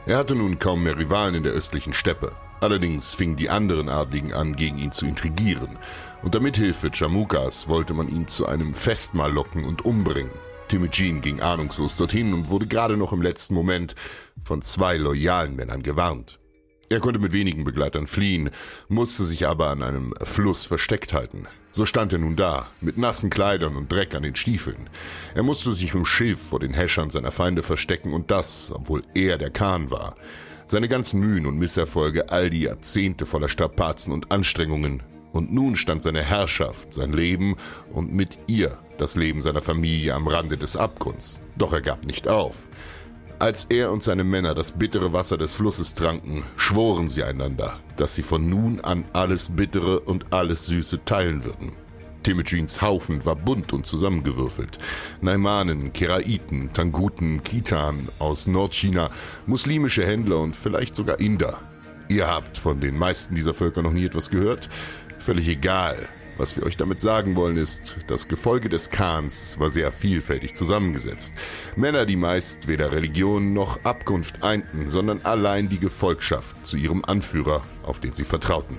Er 0.07 0.19
hatte 0.19 0.37
nun 0.37 0.61
kaum 0.61 0.85
mehr 0.85 0.97
Rivalen 0.97 1.35
in 1.35 1.43
der 1.43 1.51
östlichen 1.51 1.93
Steppe. 1.93 2.31
Allerdings 2.61 3.15
fingen 3.17 3.35
die 3.35 3.51
anderen 3.51 3.89
Adligen 3.89 4.33
an, 4.33 4.55
gegen 4.55 4.79
ihn 4.79 4.93
zu 4.93 5.05
intrigieren. 5.05 5.79
Unter 6.23 6.39
Mithilfe 6.41 6.91
Chamukas 6.95 7.67
wollte 7.67 7.93
man 7.93 8.09
ihn 8.09 8.29
zu 8.29 8.47
einem 8.47 8.73
Festmahl 8.73 9.33
locken 9.33 9.65
und 9.65 9.85
umbringen. 9.85 10.31
Temujin 10.69 11.23
ging 11.23 11.41
ahnungslos 11.41 11.97
dorthin 11.97 12.33
und 12.35 12.51
wurde 12.51 12.69
gerade 12.69 12.97
noch 12.97 13.13
im 13.13 13.21
letzten 13.21 13.55
Moment 13.55 13.97
von 14.45 14.63
zwei 14.63 14.97
loyalen 14.97 15.57
Männern 15.57 15.83
gewarnt. 15.83 16.39
Er 16.89 17.01
konnte 17.01 17.19
mit 17.19 17.33
wenigen 17.33 17.65
Begleitern 17.65 18.07
fliehen, 18.07 18.51
musste 18.89 19.25
sich 19.25 19.47
aber 19.49 19.71
an 19.71 19.83
einem 19.83 20.15
Fluss 20.23 20.67
versteckt 20.67 21.13
halten. 21.13 21.49
So 21.73 21.85
stand 21.85 22.13
er 22.13 22.21
nun 22.21 22.37
da, 22.37 22.69
mit 22.81 22.97
nassen 22.97 23.29
Kleidern 23.29 23.77
und 23.77 23.91
Dreck 23.91 24.15
an 24.15 24.23
den 24.23 24.37
Stiefeln. 24.37 24.89
Er 25.35 25.43
musste 25.43 25.73
sich 25.73 25.93
im 25.95 26.05
Schilf 26.05 26.41
vor 26.41 26.61
den 26.61 26.75
Häschern 26.75 27.11
seiner 27.11 27.33
Feinde 27.33 27.65
verstecken 27.65 28.13
und 28.13 28.31
das, 28.31 28.71
obwohl 28.73 29.03
er 29.15 29.37
der 29.37 29.51
Kahn 29.51 29.91
war. 29.91 30.17
Seine 30.69 30.89
ganzen 30.89 31.21
Mühen 31.21 31.47
und 31.47 31.59
Misserfolge, 31.59 32.31
all 32.31 32.51
die 32.51 32.63
Jahrzehnte 32.63 33.27
voller 33.27 33.49
Strapazen 33.49 34.13
und 34.13 34.31
Anstrengungen. 34.31 35.03
Und 35.33 35.53
nun 35.53 35.77
stand 35.77 36.03
seine 36.03 36.23
Herrschaft, 36.23 36.93
sein 36.93 37.13
Leben 37.13 37.57
und 37.93 38.15
mit 38.15 38.39
ihr 38.47 38.79
das 38.97 39.17
Leben 39.17 39.43
seiner 39.43 39.61
Familie 39.61 40.15
am 40.15 40.29
Rande 40.29 40.57
des 40.57 40.77
Abgrunds. 40.77 41.43
Doch 41.57 41.73
er 41.73 41.83
gab 41.83 42.07
nicht 42.07 42.29
auf. 42.29 42.71
Als 43.39 43.67
er 43.69 43.93
und 43.93 44.03
seine 44.03 44.25
Männer 44.25 44.55
das 44.55 44.73
bittere 44.73 45.13
Wasser 45.13 45.37
des 45.37 45.55
Flusses 45.57 45.93
tranken, 45.93 46.43
schworen 46.57 47.11
sie 47.11 47.23
einander, 47.23 47.81
dass 47.99 48.15
sie 48.15 48.23
von 48.23 48.49
nun 48.49 48.81
an 48.81 49.05
alles 49.13 49.51
Bittere 49.55 50.01
und 50.01 50.33
alles 50.33 50.65
Süße 50.67 51.05
teilen 51.05 51.45
würden. 51.45 51.73
Temujins 52.23 52.81
Haufen 52.81 53.27
war 53.27 53.37
bunt 53.37 53.75
und 53.75 53.85
zusammengewürfelt. 53.85 54.79
Naimanen, 55.21 55.93
Keraiten, 55.93 56.73
Tanguten, 56.73 57.43
Kitan 57.43 58.09
aus 58.19 58.47
Nordchina, 58.47 59.11
muslimische 59.45 60.07
Händler 60.07 60.39
und 60.39 60.57
vielleicht 60.57 60.97
sogar 60.97 61.21
Inder. 61.21 61.61
Ihr 62.09 62.27
habt 62.27 62.57
von 62.57 62.81
den 62.81 62.97
meisten 62.97 63.35
dieser 63.35 63.53
Völker 63.53 63.83
noch 63.83 63.93
nie 63.93 64.07
etwas 64.07 64.31
gehört? 64.31 64.71
Völlig 65.19 65.47
egal. 65.47 66.09
Was 66.39 66.55
wir 66.55 66.65
euch 66.65 66.77
damit 66.77 67.01
sagen 67.01 67.35
wollen 67.35 67.57
ist, 67.57 67.97
das 68.09 68.29
Gefolge 68.29 68.69
des 68.69 68.91
Khans 68.91 69.59
war 69.59 69.71
sehr 69.71 69.91
vielfältig 69.91 70.55
zusammengesetzt. 70.55 71.35
Männer, 71.77 72.05
die 72.05 72.17
meist 72.17 72.69
weder 72.69 72.93
Religion 72.93 73.55
noch 73.55 73.83
Abkunft 73.85 74.43
einten, 74.43 74.89
sondern 74.89 75.23
allein 75.23 75.71
die 75.71 75.79
Gefolgschaft 75.79 76.67
zu 76.67 76.77
ihrem 76.77 77.03
Anführer, 77.07 77.63
auf 77.83 78.01
den 78.01 78.13
sie 78.13 78.25
vertrauten. 78.25 78.77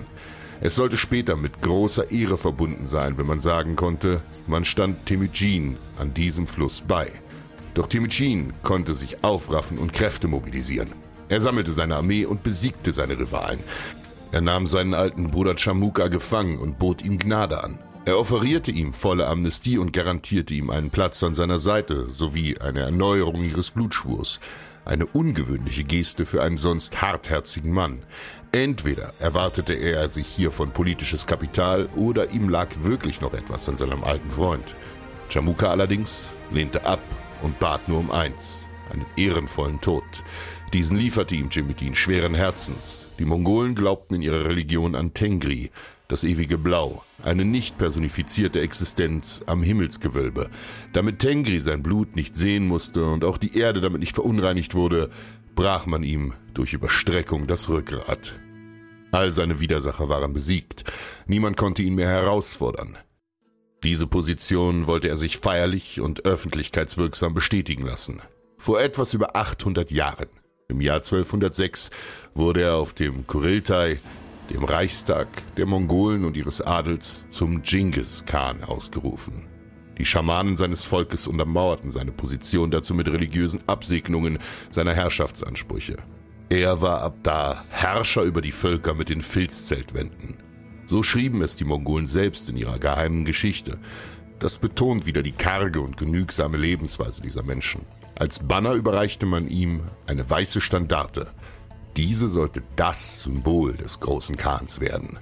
Es 0.60 0.76
sollte 0.76 0.96
später 0.96 1.36
mit 1.36 1.60
großer 1.60 2.12
Ehre 2.12 2.38
verbunden 2.38 2.86
sein, 2.86 3.18
wenn 3.18 3.26
man 3.26 3.40
sagen 3.40 3.74
konnte, 3.74 4.22
man 4.46 4.64
stand 4.64 5.06
Temujin 5.06 5.78
an 5.98 6.14
diesem 6.14 6.46
Fluss 6.46 6.82
bei. 6.86 7.10
Doch 7.74 7.88
Temujin 7.88 8.52
konnte 8.62 8.94
sich 8.94 9.22
aufraffen 9.24 9.78
und 9.78 9.92
Kräfte 9.92 10.28
mobilisieren. 10.28 10.92
Er 11.28 11.40
sammelte 11.40 11.72
seine 11.72 11.96
Armee 11.96 12.24
und 12.24 12.42
besiegte 12.42 12.92
seine 12.92 13.18
Rivalen. 13.18 13.60
Er 14.30 14.42
nahm 14.42 14.66
seinen 14.66 14.92
alten 14.92 15.30
Bruder 15.30 15.56
Chamuka 15.56 16.08
gefangen 16.08 16.58
und 16.58 16.78
bot 16.78 17.02
ihm 17.02 17.18
Gnade 17.18 17.64
an. 17.64 17.78
Er 18.04 18.18
offerierte 18.18 18.70
ihm 18.70 18.92
volle 18.92 19.26
Amnestie 19.26 19.78
und 19.78 19.92
garantierte 19.92 20.54
ihm 20.54 20.70
einen 20.70 20.90
Platz 20.90 21.22
an 21.22 21.34
seiner 21.34 21.58
Seite 21.58 22.08
sowie 22.10 22.58
eine 22.58 22.80
Erneuerung 22.80 23.42
ihres 23.42 23.70
Blutschwurs. 23.70 24.38
Eine 24.84 25.06
ungewöhnliche 25.06 25.84
Geste 25.84 26.24
für 26.24 26.42
einen 26.42 26.56
sonst 26.56 27.02
hartherzigen 27.02 27.72
Mann. 27.72 28.02
Entweder 28.52 29.12
erwartete 29.18 29.74
er 29.74 30.08
sich 30.08 30.26
hiervon 30.26 30.70
politisches 30.70 31.26
Kapital 31.26 31.88
oder 31.96 32.30
ihm 32.30 32.48
lag 32.48 32.68
wirklich 32.82 33.20
noch 33.20 33.34
etwas 33.34 33.68
an 33.68 33.76
seinem 33.76 34.04
alten 34.04 34.30
Freund. 34.30 34.74
Chamuka 35.28 35.70
allerdings 35.70 36.34
lehnte 36.50 36.86
ab 36.86 37.00
und 37.42 37.58
bat 37.58 37.88
nur 37.88 37.98
um 37.98 38.10
eins, 38.10 38.66
einen 38.90 39.04
ehrenvollen 39.16 39.80
Tod. 39.80 40.04
Diesen 40.74 40.98
lieferte 40.98 41.34
ihm 41.34 41.48
Jimmy 41.50 41.74
schweren 41.94 42.34
Herzens. 42.34 43.06
Die 43.18 43.24
Mongolen 43.24 43.74
glaubten 43.74 44.16
in 44.16 44.22
ihrer 44.22 44.44
Religion 44.44 44.94
an 44.94 45.14
Tengri, 45.14 45.70
das 46.08 46.24
ewige 46.24 46.58
Blau, 46.58 47.02
eine 47.22 47.46
nicht 47.46 47.78
personifizierte 47.78 48.60
Existenz 48.60 49.42
am 49.46 49.62
Himmelsgewölbe. 49.62 50.50
Damit 50.92 51.20
Tengri 51.20 51.58
sein 51.60 51.82
Blut 51.82 52.16
nicht 52.16 52.36
sehen 52.36 52.66
musste 52.68 53.06
und 53.06 53.24
auch 53.24 53.38
die 53.38 53.56
Erde 53.56 53.80
damit 53.80 54.00
nicht 54.00 54.14
verunreinigt 54.14 54.74
wurde, 54.74 55.08
brach 55.54 55.86
man 55.86 56.02
ihm 56.02 56.34
durch 56.52 56.74
Überstreckung 56.74 57.46
das 57.46 57.70
Rückgrat. 57.70 58.38
All 59.10 59.32
seine 59.32 59.60
Widersacher 59.60 60.10
waren 60.10 60.34
besiegt. 60.34 60.84
Niemand 61.26 61.56
konnte 61.56 61.82
ihn 61.82 61.94
mehr 61.94 62.08
herausfordern. 62.08 62.98
Diese 63.82 64.06
Position 64.06 64.86
wollte 64.86 65.08
er 65.08 65.16
sich 65.16 65.38
feierlich 65.38 66.02
und 66.02 66.26
öffentlichkeitswirksam 66.26 67.32
bestätigen 67.32 67.86
lassen. 67.86 68.20
Vor 68.58 68.82
etwas 68.82 69.14
über 69.14 69.34
800 69.34 69.90
Jahren 69.90 70.28
im 70.78 70.82
Jahr 70.82 70.96
1206 70.96 71.90
wurde 72.34 72.62
er 72.62 72.74
auf 72.74 72.92
dem 72.92 73.26
Kuriltai, 73.26 74.00
dem 74.50 74.64
Reichstag 74.64 75.26
der 75.56 75.64
Mongolen 75.64 76.26
und 76.26 76.36
ihres 76.36 76.60
Adels, 76.60 77.26
zum 77.30 77.62
Genghis 77.62 78.24
Khan 78.26 78.62
ausgerufen. 78.62 79.46
Die 79.96 80.04
Schamanen 80.04 80.58
seines 80.58 80.84
Volkes 80.84 81.26
untermauerten 81.26 81.90
seine 81.90 82.12
Position 82.12 82.70
dazu 82.70 82.94
mit 82.94 83.08
religiösen 83.08 83.60
Absegnungen 83.66 84.38
seiner 84.70 84.92
Herrschaftsansprüche. 84.92 85.96
Er 86.50 86.82
war 86.82 87.00
ab 87.00 87.16
da 87.22 87.64
Herrscher 87.70 88.22
über 88.22 88.42
die 88.42 88.52
Völker 88.52 88.92
mit 88.92 89.08
den 89.08 89.22
Filzzeltwänden. 89.22 90.36
So 90.84 91.02
schrieben 91.02 91.40
es 91.40 91.56
die 91.56 91.64
Mongolen 91.64 92.06
selbst 92.06 92.50
in 92.50 92.58
ihrer 92.58 92.78
geheimen 92.78 93.24
Geschichte. 93.24 93.78
Das 94.38 94.58
betont 94.58 95.06
wieder 95.06 95.22
die 95.22 95.32
karge 95.32 95.80
und 95.80 95.96
genügsame 95.96 96.58
Lebensweise 96.58 97.22
dieser 97.22 97.42
Menschen. 97.42 97.86
Als 98.18 98.40
Banner 98.40 98.72
überreichte 98.72 99.26
man 99.26 99.46
ihm 99.46 99.82
eine 100.08 100.28
weiße 100.28 100.60
Standarte. 100.60 101.30
Diese 101.96 102.28
sollte 102.28 102.64
das 102.74 103.22
Symbol 103.22 103.74
des 103.74 104.00
großen 104.00 104.36
Khans 104.36 104.80
werden. 104.80 105.20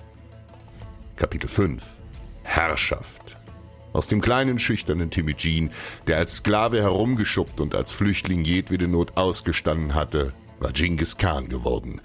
Kapitel 1.15 1.47
5 1.47 1.85
Herrschaft 2.43 3.37
Aus 3.93 4.07
dem 4.07 4.23
kleinen, 4.23 4.59
schüchternen 4.59 5.11
Temujin, 5.11 5.71
der 6.07 6.17
als 6.17 6.37
Sklave 6.37 6.81
herumgeschuppt 6.81 7.61
und 7.61 7.75
als 7.75 7.93
Flüchtling 7.93 8.47
jedwede 8.47 8.89
Not 8.89 9.19
ausgestanden 9.19 9.95
hatte, 9.95 10.33
war 10.59 10.73
Genghis 10.73 11.19
Khan 11.19 11.51
geworden. 11.51 12.01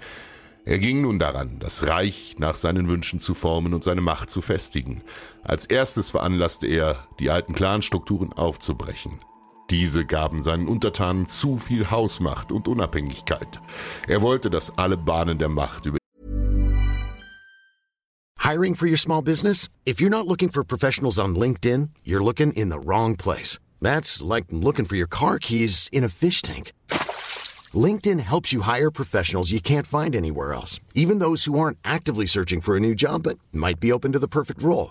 Er 0.66 0.78
ging 0.78 1.00
nun 1.00 1.18
daran, 1.18 1.58
das 1.58 1.86
Reich 1.86 2.34
nach 2.38 2.54
seinen 2.54 2.88
Wünschen 2.88 3.18
zu 3.18 3.32
formen 3.32 3.72
und 3.72 3.82
seine 3.82 4.02
Macht 4.02 4.30
zu 4.30 4.42
festigen. 4.42 5.00
Als 5.42 5.64
erstes 5.64 6.10
veranlasste 6.10 6.66
er, 6.66 7.06
die 7.18 7.30
alten 7.30 7.54
Clanstrukturen 7.54 8.34
aufzubrechen. 8.34 9.20
Diese 9.72 10.04
gaben 10.04 10.42
seinen 10.42 10.68
Untertanen 10.68 11.26
zu 11.26 11.56
viel 11.56 11.90
Hausmacht 11.90 12.52
und 12.52 12.68
Unabhängigkeit. 12.68 13.58
Er 14.06 14.20
wollte, 14.20 14.50
dass 14.50 14.76
alle 14.76 14.98
Bahnen 14.98 15.38
der 15.38 15.48
Macht 15.48 15.86
über 15.86 15.96
Hiring 18.38 18.74
for 18.74 18.86
your 18.86 18.98
small 18.98 19.22
business? 19.22 19.70
If 19.86 19.98
you're 19.98 20.10
not 20.10 20.26
looking 20.26 20.50
for 20.50 20.62
professionals 20.62 21.18
on 21.18 21.34
LinkedIn, 21.34 21.88
you're 22.04 22.22
looking 22.22 22.52
in 22.52 22.68
the 22.68 22.78
wrong 22.78 23.16
place. 23.16 23.58
That's 23.80 24.20
like 24.20 24.44
looking 24.50 24.84
for 24.84 24.96
your 24.96 25.08
car 25.08 25.38
keys 25.38 25.88
in 25.90 26.04
a 26.04 26.10
fish 26.10 26.42
tank. 26.42 26.74
LinkedIn 27.72 28.20
helps 28.20 28.52
you 28.52 28.60
hire 28.64 28.90
professionals 28.90 29.52
you 29.52 29.60
can't 29.60 29.86
find 29.86 30.14
anywhere 30.14 30.52
else, 30.52 30.80
even 30.94 31.18
those 31.18 31.46
who 31.46 31.58
aren't 31.58 31.78
actively 31.82 32.26
searching 32.26 32.60
for 32.60 32.76
a 32.76 32.80
new 32.80 32.94
job 32.94 33.22
but 33.22 33.38
might 33.54 33.80
be 33.80 33.90
open 33.90 34.12
to 34.12 34.18
the 34.18 34.28
perfect 34.28 34.62
role. 34.62 34.90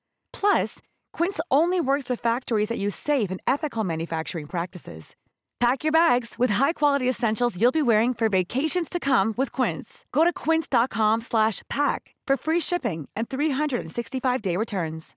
Plus, 0.33 0.79
Quince 1.13 1.39
only 1.49 1.79
works 1.79 2.09
with 2.09 2.19
factories 2.19 2.69
that 2.69 2.79
use 2.79 2.95
safe 2.95 3.31
and 3.31 3.39
ethical 3.47 3.83
manufacturing 3.83 4.47
practices. 4.47 5.15
Pack 5.59 5.83
your 5.83 5.91
bags 5.91 6.39
with 6.39 6.51
high-quality 6.51 7.07
essentials 7.07 7.55
you'll 7.59 7.71
be 7.71 7.83
wearing 7.83 8.15
for 8.15 8.29
vacations 8.29 8.89
to 8.89 8.99
come 8.99 9.33
with 9.37 9.51
Quince. 9.51 10.05
Go 10.11 10.23
to 10.23 10.33
quince.com/pack 10.33 12.15
for 12.27 12.37
free 12.37 12.59
shipping 12.59 13.07
and 13.15 13.29
365-day 13.29 14.57
returns. 14.57 15.15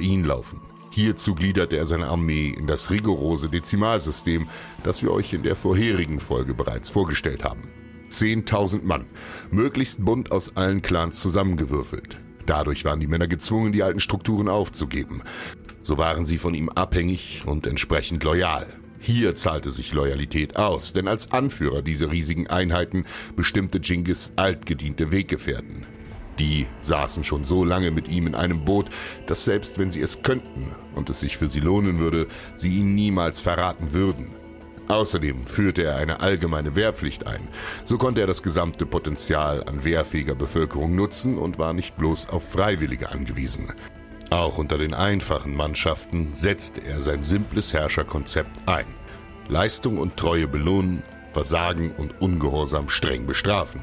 ihn 0.00 0.24
laufen. 0.24 0.60
Hierzu 0.90 1.34
gliederte 1.34 1.76
er 1.76 1.86
seine 1.86 2.06
Armee 2.06 2.54
in 2.56 2.66
das 2.66 2.90
rigorose 2.90 3.48
Dezimalsystem, 3.48 4.48
das 4.84 5.02
wir 5.02 5.10
euch 5.10 5.32
in 5.32 5.42
der 5.42 5.56
vorherigen 5.56 6.20
Folge 6.20 6.54
bereits 6.54 6.88
vorgestellt 6.88 7.42
haben. 7.42 7.62
10.000 8.10 8.84
Mann, 8.84 9.08
möglichst 9.50 10.04
bunt 10.04 10.30
aus 10.30 10.56
allen 10.56 10.82
Clans 10.82 11.20
zusammengewürfelt. 11.20 12.20
Dadurch 12.46 12.84
waren 12.84 13.00
die 13.00 13.06
Männer 13.06 13.28
gezwungen, 13.28 13.72
die 13.72 13.82
alten 13.82 14.00
Strukturen 14.00 14.48
aufzugeben. 14.48 15.22
So 15.82 15.98
waren 15.98 16.26
sie 16.26 16.38
von 16.38 16.54
ihm 16.54 16.68
abhängig 16.68 17.42
und 17.46 17.66
entsprechend 17.66 18.24
loyal. 18.24 18.66
Hier 19.00 19.34
zahlte 19.34 19.70
sich 19.70 19.92
Loyalität 19.92 20.56
aus, 20.56 20.94
denn 20.94 21.08
als 21.08 21.30
Anführer 21.30 21.82
dieser 21.82 22.10
riesigen 22.10 22.46
Einheiten 22.46 23.04
bestimmte 23.36 23.78
Genghis 23.80 24.32
altgediente 24.36 25.12
Weggefährten. 25.12 25.84
Die 26.38 26.66
saßen 26.80 27.22
schon 27.22 27.44
so 27.44 27.64
lange 27.64 27.90
mit 27.90 28.08
ihm 28.08 28.26
in 28.26 28.34
einem 28.34 28.64
Boot, 28.64 28.86
dass 29.26 29.44
selbst 29.44 29.78
wenn 29.78 29.90
sie 29.90 30.00
es 30.00 30.22
könnten 30.22 30.70
und 30.94 31.10
es 31.10 31.20
sich 31.20 31.36
für 31.36 31.48
sie 31.48 31.60
lohnen 31.60 31.98
würde, 31.98 32.26
sie 32.56 32.78
ihn 32.78 32.94
niemals 32.94 33.40
verraten 33.40 33.92
würden. 33.92 34.43
Außerdem 34.88 35.46
führte 35.46 35.82
er 35.84 35.96
eine 35.96 36.20
allgemeine 36.20 36.76
Wehrpflicht 36.76 37.26
ein. 37.26 37.48
So 37.84 37.96
konnte 37.98 38.20
er 38.20 38.26
das 38.26 38.42
gesamte 38.42 38.86
Potenzial 38.86 39.64
an 39.64 39.84
wehrfähiger 39.84 40.34
Bevölkerung 40.34 40.94
nutzen 40.94 41.38
und 41.38 41.58
war 41.58 41.72
nicht 41.72 41.96
bloß 41.96 42.28
auf 42.28 42.50
Freiwillige 42.50 43.10
angewiesen. 43.10 43.72
Auch 44.30 44.58
unter 44.58 44.78
den 44.78 44.94
einfachen 44.94 45.54
Mannschaften 45.56 46.34
setzte 46.34 46.82
er 46.82 47.00
sein 47.00 47.22
simples 47.22 47.72
Herrscherkonzept 47.72 48.68
ein. 48.68 48.86
Leistung 49.48 49.98
und 49.98 50.16
Treue 50.16 50.48
belohnen, 50.48 51.02
Versagen 51.32 51.92
und 51.92 52.20
Ungehorsam 52.20 52.88
streng 52.88 53.26
bestrafen. 53.26 53.82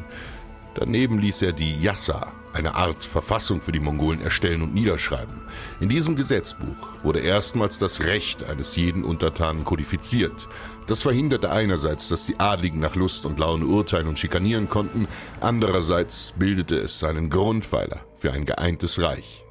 Daneben 0.73 1.19
ließ 1.19 1.41
er 1.41 1.53
die 1.53 1.81
Yassa, 1.81 2.31
eine 2.53 2.75
Art 2.75 3.03
Verfassung 3.03 3.61
für 3.61 3.71
die 3.71 3.79
Mongolen, 3.79 4.21
erstellen 4.21 4.61
und 4.61 4.73
niederschreiben. 4.73 5.41
In 5.79 5.89
diesem 5.89 6.15
Gesetzbuch 6.15 7.03
wurde 7.03 7.19
erstmals 7.19 7.77
das 7.77 8.01
Recht 8.01 8.49
eines 8.49 8.75
jeden 8.75 9.03
Untertanen 9.03 9.63
kodifiziert. 9.63 10.47
Das 10.91 11.03
verhinderte 11.03 11.49
einerseits, 11.49 12.09
dass 12.09 12.25
die 12.25 12.37
Adligen 12.37 12.81
nach 12.81 12.95
Lust 12.95 13.25
und 13.25 13.39
Laune 13.39 13.65
urteilen 13.65 14.09
und 14.09 14.19
schikanieren 14.19 14.67
konnten, 14.67 15.07
andererseits 15.39 16.33
bildete 16.37 16.77
es 16.77 17.01
einen 17.05 17.29
Grundpfeiler 17.29 18.01
für 18.17 18.33
ein 18.33 18.43
geeintes 18.43 19.01
Reich. 19.01 19.45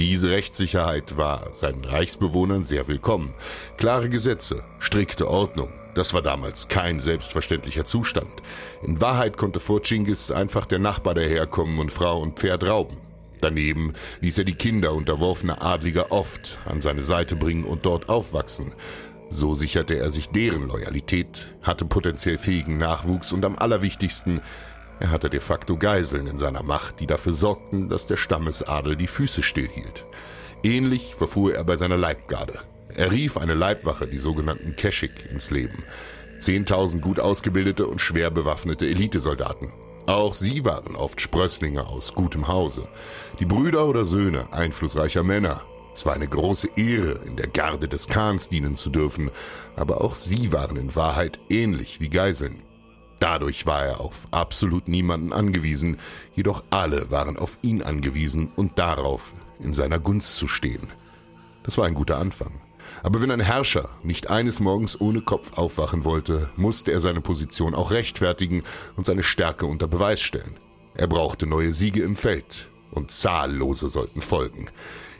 Diese 0.00 0.30
Rechtssicherheit 0.30 1.16
war 1.16 1.52
seinen 1.52 1.84
Reichsbewohnern 1.84 2.64
sehr 2.64 2.88
willkommen. 2.88 3.32
Klare 3.76 4.08
Gesetze, 4.08 4.64
strikte 4.80 5.28
Ordnung, 5.28 5.72
das 5.94 6.14
war 6.14 6.22
damals 6.22 6.66
kein 6.66 6.98
selbstverständlicher 6.98 7.84
Zustand. 7.84 8.42
In 8.82 9.00
Wahrheit 9.00 9.36
konnte 9.36 9.60
vor 9.60 9.82
Chingis 9.82 10.32
einfach 10.32 10.66
der 10.66 10.80
Nachbar 10.80 11.14
daherkommen 11.14 11.78
und 11.78 11.92
Frau 11.92 12.20
und 12.20 12.40
Pferd 12.40 12.66
rauben. 12.66 12.98
Daneben 13.40 13.92
ließ 14.20 14.38
er 14.38 14.44
die 14.44 14.54
Kinder 14.54 14.92
unterworfener 14.94 15.62
Adliger 15.62 16.10
oft 16.10 16.58
an 16.64 16.80
seine 16.80 17.02
Seite 17.04 17.36
bringen 17.36 17.64
und 17.64 17.86
dort 17.86 18.08
aufwachsen. 18.08 18.72
So 19.34 19.54
sicherte 19.54 19.94
er 19.94 20.10
sich 20.10 20.28
deren 20.28 20.68
Loyalität, 20.68 21.54
hatte 21.62 21.86
potenziell 21.86 22.36
fähigen 22.36 22.76
Nachwuchs 22.76 23.32
und 23.32 23.46
am 23.46 23.56
allerwichtigsten, 23.56 24.42
er 25.00 25.10
hatte 25.10 25.30
de 25.30 25.40
facto 25.40 25.78
Geiseln 25.78 26.26
in 26.26 26.38
seiner 26.38 26.62
Macht, 26.62 27.00
die 27.00 27.06
dafür 27.06 27.32
sorgten, 27.32 27.88
dass 27.88 28.06
der 28.06 28.18
Stammesadel 28.18 28.94
die 28.94 29.06
Füße 29.06 29.42
stillhielt. 29.42 30.04
Ähnlich 30.62 31.14
verfuhr 31.14 31.54
er 31.54 31.64
bei 31.64 31.76
seiner 31.76 31.96
Leibgarde. 31.96 32.60
Er 32.94 33.10
rief 33.10 33.38
eine 33.38 33.54
Leibwache, 33.54 34.06
die 34.06 34.18
sogenannten 34.18 34.76
Keshik, 34.76 35.26
ins 35.30 35.50
Leben. 35.50 35.82
Zehntausend 36.38 37.00
gut 37.00 37.18
ausgebildete 37.18 37.86
und 37.86 38.02
schwer 38.02 38.30
bewaffnete 38.30 38.86
Elitesoldaten. 38.86 39.72
Auch 40.06 40.34
sie 40.34 40.66
waren 40.66 40.94
oft 40.94 41.22
Sprösslinge 41.22 41.86
aus 41.86 42.12
gutem 42.12 42.48
Hause. 42.48 42.86
Die 43.38 43.46
Brüder 43.46 43.86
oder 43.86 44.04
Söhne 44.04 44.52
einflussreicher 44.52 45.22
Männer. 45.22 45.62
Es 45.94 46.06
war 46.06 46.14
eine 46.14 46.28
große 46.28 46.68
Ehre, 46.76 47.20
in 47.26 47.36
der 47.36 47.48
Garde 47.48 47.88
des 47.88 48.06
Khans 48.06 48.48
dienen 48.48 48.76
zu 48.76 48.88
dürfen, 48.88 49.30
aber 49.76 50.00
auch 50.00 50.14
sie 50.14 50.52
waren 50.52 50.76
in 50.76 50.94
Wahrheit 50.96 51.38
ähnlich 51.50 52.00
wie 52.00 52.08
Geiseln. 52.08 52.62
Dadurch 53.20 53.66
war 53.66 53.84
er 53.84 54.00
auf 54.00 54.26
absolut 54.30 54.88
niemanden 54.88 55.32
angewiesen, 55.32 55.98
jedoch 56.34 56.64
alle 56.70 57.10
waren 57.10 57.36
auf 57.36 57.58
ihn 57.62 57.82
angewiesen 57.82 58.50
und 58.56 58.78
darauf, 58.78 59.32
in 59.60 59.72
seiner 59.72 60.00
Gunst 60.00 60.36
zu 60.36 60.48
stehen. 60.48 60.88
Das 61.62 61.78
war 61.78 61.86
ein 61.86 61.94
guter 61.94 62.18
Anfang. 62.18 62.60
Aber 63.02 63.22
wenn 63.22 63.30
ein 63.30 63.40
Herrscher 63.40 63.90
nicht 64.02 64.30
eines 64.30 64.60
Morgens 64.60 65.00
ohne 65.00 65.20
Kopf 65.20 65.56
aufwachen 65.56 66.04
wollte, 66.04 66.50
musste 66.56 66.90
er 66.90 67.00
seine 67.00 67.20
Position 67.20 67.74
auch 67.74 67.90
rechtfertigen 67.90 68.62
und 68.96 69.06
seine 69.06 69.22
Stärke 69.22 69.66
unter 69.66 69.88
Beweis 69.88 70.20
stellen. 70.20 70.56
Er 70.94 71.06
brauchte 71.06 71.46
neue 71.46 71.72
Siege 71.72 72.02
im 72.02 72.16
Feld 72.16 72.68
und 72.90 73.10
zahllose 73.10 73.88
sollten 73.88 74.20
folgen. 74.20 74.68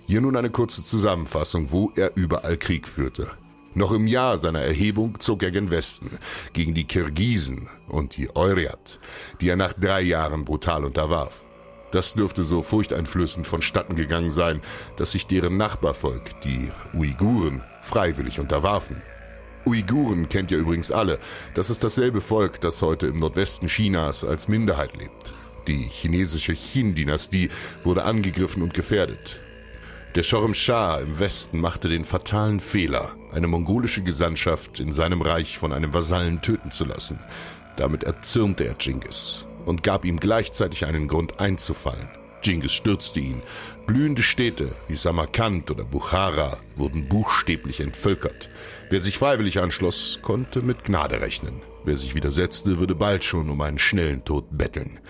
Hier 0.07 0.21
nun 0.21 0.37
eine 0.37 0.51
kurze 0.51 0.85
Zusammenfassung, 0.85 1.71
wo 1.71 1.93
er 1.97 2.13
überall 2.17 2.57
Krieg 2.57 2.89
führte. 2.89 3.31
Noch 3.75 3.93
im 3.93 4.07
Jahr 4.07 4.37
seiner 4.37 4.61
Erhebung 4.61 5.19
zog 5.21 5.43
er 5.43 5.51
gen 5.51 5.71
Westen, 5.71 6.11
gegen 6.53 6.75
die 6.75 6.85
Kirgisen 6.85 7.69
und 7.89 8.17
die 8.17 8.29
Oiriat, 8.37 9.01
die 9.41 9.49
er 9.49 9.57
nach 9.57 9.73
drei 9.73 10.03
Jahren 10.03 10.45
brutal 10.45 10.85
unterwarf. 10.85 11.45
Das 11.93 12.15
dürfte 12.15 12.43
so 12.43 12.63
furchteinflößend 12.63 13.47
vonstatten 13.47 13.95
gegangen 13.97 14.31
sein, 14.31 14.63
dass 14.97 15.13
sich 15.13 15.27
deren 15.27 15.59
Nachbarvolk, 15.59 16.41
die 16.41 16.71
Uiguren, 16.95 17.63
freiwillig 17.83 18.41
unterwarfen. 18.41 19.03
Uiguren 19.67 20.29
kennt 20.29 20.51
ihr 20.51 20.59
übrigens 20.59 20.91
alle. 20.91 21.19
Das 21.55 21.71
ist 21.71 21.85
dasselbe 21.85 22.21
Volk, 22.23 22.61
das 22.63 22.81
heute 22.81 23.09
im 23.09 23.21
Nordwesten 23.21 23.69
Chinas 23.69 24.25
als 24.25 24.49
Minderheit 24.49 24.97
lebt. 24.97 25.35
Die 25.69 25.83
chinesische 25.85 26.55
Qin-Dynastie 26.55 27.51
wurde 27.85 28.05
angegriffen 28.05 28.63
und 28.63 28.75
gefährdet. 28.75 29.42
Der 30.15 30.23
Shorem 30.23 30.53
Shah 30.53 30.99
im 30.99 31.19
Westen 31.19 31.59
machte 31.59 31.89
den 31.89 32.05
fatalen 32.05 32.61
Fehler, 32.61 33.15
eine 33.33 33.47
mongolische 33.47 34.03
Gesandtschaft 34.03 34.79
in 34.79 34.93
seinem 34.93 35.23
Reich 35.23 35.57
von 35.57 35.73
einem 35.73 35.95
Vasallen 35.95 36.43
töten 36.43 36.71
zu 36.71 36.85
lassen. 36.85 37.19
Damit 37.77 38.05
erzürnte 38.05 38.67
er 38.67 38.75
Genghis 38.75 39.47
und 39.65 39.83
gab 39.83 40.05
ihm 40.05 40.21
gleichzeitig 40.21 40.85
einen 40.85 41.09
Grund 41.09 41.41
einzufallen. 41.41 42.09
Genghis 42.43 42.75
stürzte 42.75 43.21
ihn. 43.21 43.43
Blühende 43.87 44.23
Städte 44.23 44.77
wie 44.87 44.97
Samarkand 44.97 45.71
oder 45.71 45.85
Bukhara 45.85 46.59
wurden 46.77 47.09
buchstäblich 47.09 47.81
entvölkert. 47.81 48.51
Wer 48.91 49.01
sich 49.01 49.17
freiwillig 49.17 49.61
anschloss, 49.61 50.19
konnte 50.21 50.61
mit 50.61 50.85
Gnade 50.85 51.23
rechnen. 51.23 51.63
Wer 51.85 51.97
sich 51.97 52.15
widersetzte, 52.15 52.81
würde 52.81 52.95
bald 52.95 53.25
schon 53.25 53.49
um 53.49 53.63
einen 53.63 53.79
schnellen 53.79 54.27
Tod 54.27 54.45
betteln. 54.51 55.01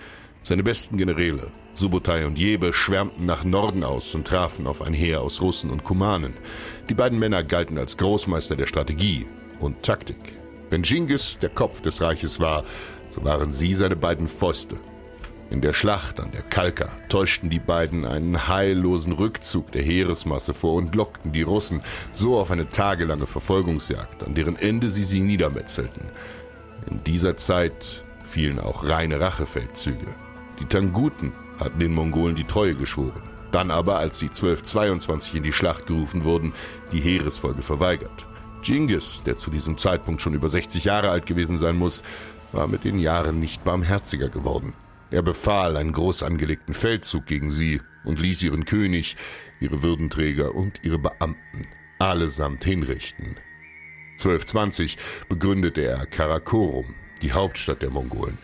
Seine 0.43 0.63
besten 0.63 0.97
Generäle, 0.97 1.51
Subotai 1.73 2.25
und 2.25 2.37
Jebe, 2.37 2.71
schwärmten 2.71 3.25
nach 3.25 3.43
Norden 3.43 3.83
aus 3.83 4.13
und 4.13 4.27
trafen 4.27 4.67
auf 4.67 4.81
ein 4.81 4.93
Heer 4.93 5.21
aus 5.21 5.41
Russen 5.41 5.71
und 5.71 5.83
Kumanen. 5.83 6.33
Die 6.87 6.93
beiden 6.93 7.17
Männer 7.17 7.43
galten 7.43 7.77
als 7.77 7.97
Großmeister 7.97 8.55
der 8.55 8.67
Strategie 8.67 9.25
und 9.59 9.81
Taktik. 9.81 10.37
Wenn 10.69 10.83
Genghis 10.83 11.39
der 11.39 11.49
Kopf 11.49 11.81
des 11.81 12.01
Reiches 12.01 12.39
war, 12.39 12.63
so 13.09 13.23
waren 13.23 13.51
sie 13.51 13.73
seine 13.73 13.95
beiden 13.95 14.27
Fäuste. 14.27 14.77
In 15.49 15.61
der 15.61 15.73
Schlacht 15.73 16.19
an 16.19 16.31
der 16.31 16.41
Kalka 16.41 16.89
täuschten 17.09 17.49
die 17.49 17.59
beiden 17.59 18.05
einen 18.05 18.47
heillosen 18.47 19.13
Rückzug 19.13 19.71
der 19.71 19.83
Heeresmasse 19.83 20.53
vor 20.53 20.75
und 20.75 20.95
lockten 20.95 21.31
die 21.31 21.43
Russen 21.43 21.81
so 22.11 22.39
auf 22.39 22.49
eine 22.49 22.69
tagelange 22.69 23.27
Verfolgungsjagd, 23.27 24.23
an 24.23 24.33
deren 24.35 24.55
Ende 24.55 24.89
sie 24.89 25.03
sie 25.03 25.19
niedermetzelten. 25.19 26.09
In 26.89 27.03
dieser 27.03 27.37
Zeit 27.37 28.03
fielen 28.23 28.59
auch 28.59 28.87
reine 28.87 29.19
Rachefeldzüge. 29.19 30.07
Die 30.59 30.65
Tanguten 30.65 31.33
hatten 31.63 31.79
den 31.79 31.93
Mongolen 31.93 32.35
die 32.35 32.43
Treue 32.43 32.75
geschworen, 32.75 33.21
dann 33.51 33.71
aber, 33.71 33.97
als 33.97 34.19
sie 34.19 34.27
1222 34.27 35.35
in 35.35 35.43
die 35.43 35.53
Schlacht 35.53 35.85
gerufen 35.87 36.23
wurden, 36.23 36.53
die 36.91 36.99
Heeresfolge 36.99 37.61
verweigert. 37.61 38.27
Genghis, 38.63 39.21
der 39.25 39.35
zu 39.35 39.51
diesem 39.51 39.77
Zeitpunkt 39.77 40.21
schon 40.21 40.33
über 40.33 40.49
60 40.49 40.85
Jahre 40.85 41.09
alt 41.09 41.25
gewesen 41.25 41.57
sein 41.57 41.75
muss, 41.75 42.03
war 42.51 42.67
mit 42.67 42.83
den 42.83 42.99
Jahren 42.99 43.39
nicht 43.39 43.63
barmherziger 43.63 44.29
geworden. 44.29 44.73
Er 45.11 45.21
befahl 45.21 45.77
einen 45.77 45.91
groß 45.91 46.23
angelegten 46.23 46.73
Feldzug 46.73 47.25
gegen 47.25 47.51
sie 47.51 47.81
und 48.03 48.19
ließ 48.19 48.41
ihren 48.43 48.65
König, 48.65 49.15
ihre 49.59 49.83
Würdenträger 49.83 50.55
und 50.55 50.79
ihre 50.83 50.97
Beamten 50.97 51.67
allesamt 51.99 52.63
hinrichten. 52.63 53.37
1220 54.13 54.97
begründete 55.29 55.81
er 55.81 56.05
Karakorum, 56.05 56.95
die 57.21 57.31
Hauptstadt 57.31 57.81
der 57.81 57.89
Mongolen. 57.89 58.37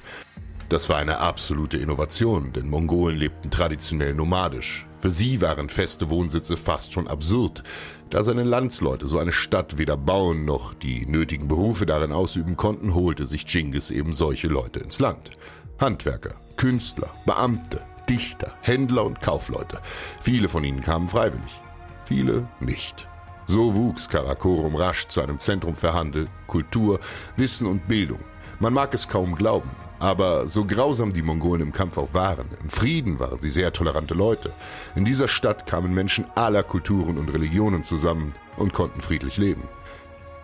Das 0.70 0.88
war 0.88 0.98
eine 0.98 1.18
absolute 1.18 1.78
Innovation, 1.78 2.54
denn 2.54 2.70
Mongolen 2.70 3.18
lebten 3.18 3.50
traditionell 3.50 4.14
nomadisch. 4.14 4.86
Für 5.02 5.10
sie 5.10 5.42
waren 5.42 5.68
feste 5.68 6.12
Wohnsitze 6.12 6.58
fast 6.58 6.94
schon 6.94 7.08
absurd, 7.08 7.64
da 8.12 8.24
seine 8.24 8.44
Landsleute 8.44 9.08
so 9.08 9.18
eine 9.18 9.32
Stadt 9.32 9.80
weder 9.80 9.98
bauen 9.98 10.46
noch 10.46 10.76
die 10.76 11.08
nötigen 11.08 11.48
Berufe 11.48 11.88
darin 11.88 12.12
ausüben 12.12 12.56
konnten, 12.56 12.94
holte 12.94 13.26
sich 13.26 13.48
Genghis 13.48 13.90
eben 13.90 14.14
solche 14.14 14.48
Leute 14.48 14.80
ins 14.80 15.00
Land. 15.00 15.32
Handwerker, 15.80 16.36
Künstler, 16.56 17.10
Beamte, 17.26 17.82
Dichter, 18.08 18.54
Händler 18.62 19.06
und 19.06 19.22
Kaufleute. 19.22 19.80
Viele 20.22 20.50
von 20.50 20.64
ihnen 20.64 20.84
kamen 20.84 21.10
freiwillig, 21.10 21.62
viele 22.06 22.48
nicht. 22.60 23.08
So 23.48 23.74
wuchs 23.74 24.08
Karakorum 24.08 24.76
rasch 24.76 25.08
zu 25.08 25.22
einem 25.22 25.40
Zentrum 25.40 25.76
für 25.76 25.94
Handel, 25.94 26.26
Kultur, 26.46 27.00
Wissen 27.38 27.66
und 27.66 27.88
Bildung. 27.88 28.20
Man 28.60 28.74
mag 28.74 28.94
es 28.94 29.08
kaum 29.08 29.34
glauben, 29.34 29.70
aber 30.00 30.48
so 30.48 30.66
grausam 30.66 31.14
die 31.14 31.22
Mongolen 31.22 31.62
im 31.62 31.72
Kampf 31.72 31.98
auch 31.98 32.14
waren, 32.14 32.48
im 32.62 32.70
Frieden 32.70 33.20
waren 33.20 33.40
sie 33.40 33.50
sehr 33.50 33.74
tolerante 33.74 34.14
Leute. 34.14 34.52
In 34.96 35.06
dieser 35.06 35.28
Stadt 35.28 35.66
kamen 35.66 35.94
Menschen 35.94 36.26
aller 36.36 36.64
Kulturen 36.64 37.18
und 37.18 37.34
Religionen 37.34 37.84
zusammen 37.84 38.34
und 38.58 38.74
konnten 38.74 39.02
friedlich 39.02 39.38
leben. 39.38 39.64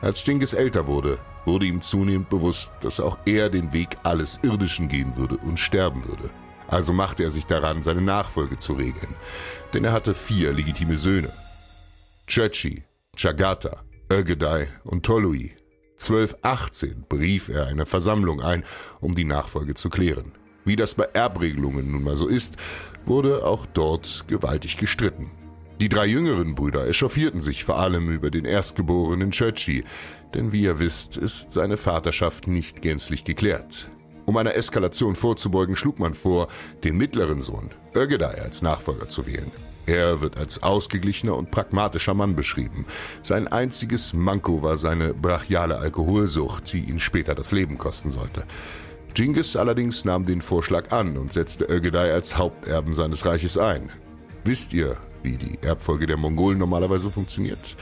Als 0.02 0.24
Genghis 0.24 0.54
älter 0.54 0.88
wurde, 0.88 1.18
wurde 1.46 1.65
ihm 1.65 1.82
zunehmend 1.82 2.30
bewusst, 2.30 2.74
dass 2.82 3.00
auch 3.00 3.18
er 3.26 3.50
den 3.50 3.72
Weg 3.74 3.98
alles 4.04 4.39
Irdischen 4.44 4.89
gehen 4.89 5.15
würde 5.15 5.38
und 5.38 5.60
sterben 5.60 6.06
würde. 6.06 6.30
Also 6.68 6.94
machte 6.94 7.24
er 7.24 7.32
sich 7.32 7.46
daran, 7.46 7.84
seine 7.84 8.02
Nachfolge 8.02 8.58
zu 8.58 8.74
regeln. 8.74 9.15
Denn 9.74 9.86
er 9.86 9.94
hatte 9.94 10.13
vier 10.13 10.54
legitime 10.54 10.98
Söhne. 10.98 11.32
Chöchi, 12.28 12.84
Chagata, 13.15 13.84
Ögedei 14.12 14.68
und 14.84 15.06
Tolui. 15.06 15.56
1218 15.97 17.05
berief 17.08 17.49
er 17.49 17.67
eine 17.67 17.86
Versammlung 17.86 18.41
ein, 18.41 18.63
um 18.99 19.15
die 19.15 19.23
Nachfolge 19.23 19.73
zu 19.75 19.89
klären. 19.89 20.34
Wie 20.65 20.75
das 20.75 20.95
bei 20.95 21.05
Erbregelungen 21.13 21.91
nun 21.91 22.03
mal 22.03 22.17
so 22.17 22.27
ist, 22.27 22.58
wurde 23.05 23.45
auch 23.45 23.65
dort 23.65 24.25
gewaltig 24.27 24.77
gestritten. 24.77 25.31
Die 25.79 25.89
drei 25.89 26.05
jüngeren 26.05 26.55
Brüder 26.55 26.88
echauffierten 26.88 27.41
sich 27.41 27.63
vor 27.63 27.77
allem 27.77 28.10
über 28.10 28.31
den 28.31 28.45
erstgeborenen 28.45 29.31
Churchy, 29.31 29.84
denn 30.34 30.51
wie 30.51 30.63
ihr 30.63 30.79
wisst, 30.79 31.17
ist 31.17 31.51
seine 31.51 31.77
Vaterschaft 31.77 32.47
nicht 32.47 32.81
gänzlich 32.81 33.23
geklärt. 33.23 33.89
Um 34.25 34.38
einer 34.38 34.55
Eskalation 34.55 35.15
vorzubeugen, 35.15 35.75
schlug 35.75 35.99
man 35.99 36.13
vor, 36.13 36.47
den 36.84 36.97
mittleren 36.97 37.41
Sohn, 37.41 37.71
Ögedei, 37.93 38.41
als 38.41 38.62
Nachfolger 38.62 39.08
zu 39.08 39.27
wählen. 39.27 39.51
Er 39.86 40.21
wird 40.21 40.38
als 40.38 40.63
ausgeglichener 40.63 41.36
und 41.36 41.52
pragmatischer 41.52 42.13
Mann 42.13 42.36
beschrieben. 42.36 42.86
Sein 43.21 43.48
einziges 43.48 44.13
Manko 44.13 44.63
war 44.63 44.78
seine 44.78 45.13
brachiale 45.13 45.78
Alkoholsucht, 45.78 46.74
die 46.74 46.86
ihn 46.86 47.00
später 47.00 47.36
das 47.36 47.52
Leben 47.52 47.78
kosten 47.78 48.12
sollte. 48.12 48.45
Genghis 49.13 49.56
allerdings 49.56 50.04
nahm 50.04 50.26
den 50.26 50.41
Vorschlag 50.41 50.91
an 50.91 51.17
und 51.17 51.32
setzte 51.32 51.65
Ögedei 51.65 52.12
als 52.12 52.38
Haupterben 52.38 52.93
seines 52.93 53.26
Reiches 53.26 53.58
ein. 53.58 53.91
Wisst 54.43 54.74
ihr, 54.74 54.98
wie 55.24 55.38
die 55.38 55.58
Erbfolge 55.62 56.06
der 56.06 56.17
Mongolen 56.17 56.58
normalerweise 56.58 57.10
funktioniert? 57.10 57.78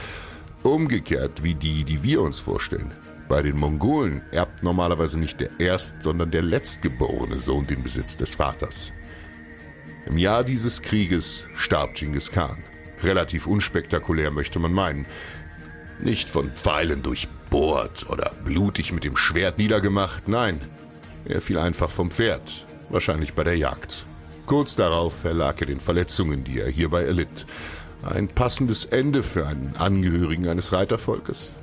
Umgekehrt 0.62 1.42
wie 1.42 1.54
die, 1.54 1.84
die 1.84 2.02
wir 2.02 2.22
uns 2.22 2.38
vorstellen. 2.38 2.92
Bei 3.28 3.42
den 3.42 3.58
Mongolen 3.58 4.22
erbt 4.30 4.62
normalerweise 4.62 5.18
nicht 5.18 5.40
der 5.40 5.50
erst, 5.58 6.02
sondern 6.02 6.30
der 6.30 6.42
letztgeborene 6.42 7.38
Sohn 7.38 7.66
den 7.66 7.82
Besitz 7.82 8.16
des 8.16 8.34
Vaters. 8.34 8.92
Im 10.06 10.18
Jahr 10.18 10.44
dieses 10.44 10.82
Krieges 10.82 11.48
starb 11.54 11.94
Genghis 11.94 12.30
Khan. 12.30 12.62
Relativ 13.02 13.46
unspektakulär 13.46 14.30
möchte 14.30 14.58
man 14.58 14.72
meinen. 14.72 15.06
Nicht 16.00 16.28
von 16.28 16.50
Pfeilen 16.50 17.02
durchbohrt 17.02 18.08
oder 18.10 18.32
blutig 18.44 18.92
mit 18.92 19.04
dem 19.04 19.16
Schwert 19.16 19.58
niedergemacht, 19.58 20.28
nein. 20.28 20.60
Er 21.24 21.40
fiel 21.40 21.58
einfach 21.58 21.88
vom 21.88 22.10
Pferd, 22.10 22.66
wahrscheinlich 22.90 23.32
bei 23.32 23.44
der 23.44 23.56
Jagd. 23.56 24.04
Kurz 24.44 24.76
darauf 24.76 25.24
erlag 25.24 25.60
er 25.60 25.66
den 25.66 25.80
Verletzungen, 25.80 26.44
die 26.44 26.60
er 26.60 26.68
hierbei 26.68 27.04
erlitt. 27.04 27.46
Ein 28.02 28.28
passendes 28.28 28.84
Ende 28.84 29.22
für 29.22 29.46
einen 29.46 29.74
Angehörigen 29.78 30.48
eines 30.48 30.74
Reitervolkes. 30.74 31.54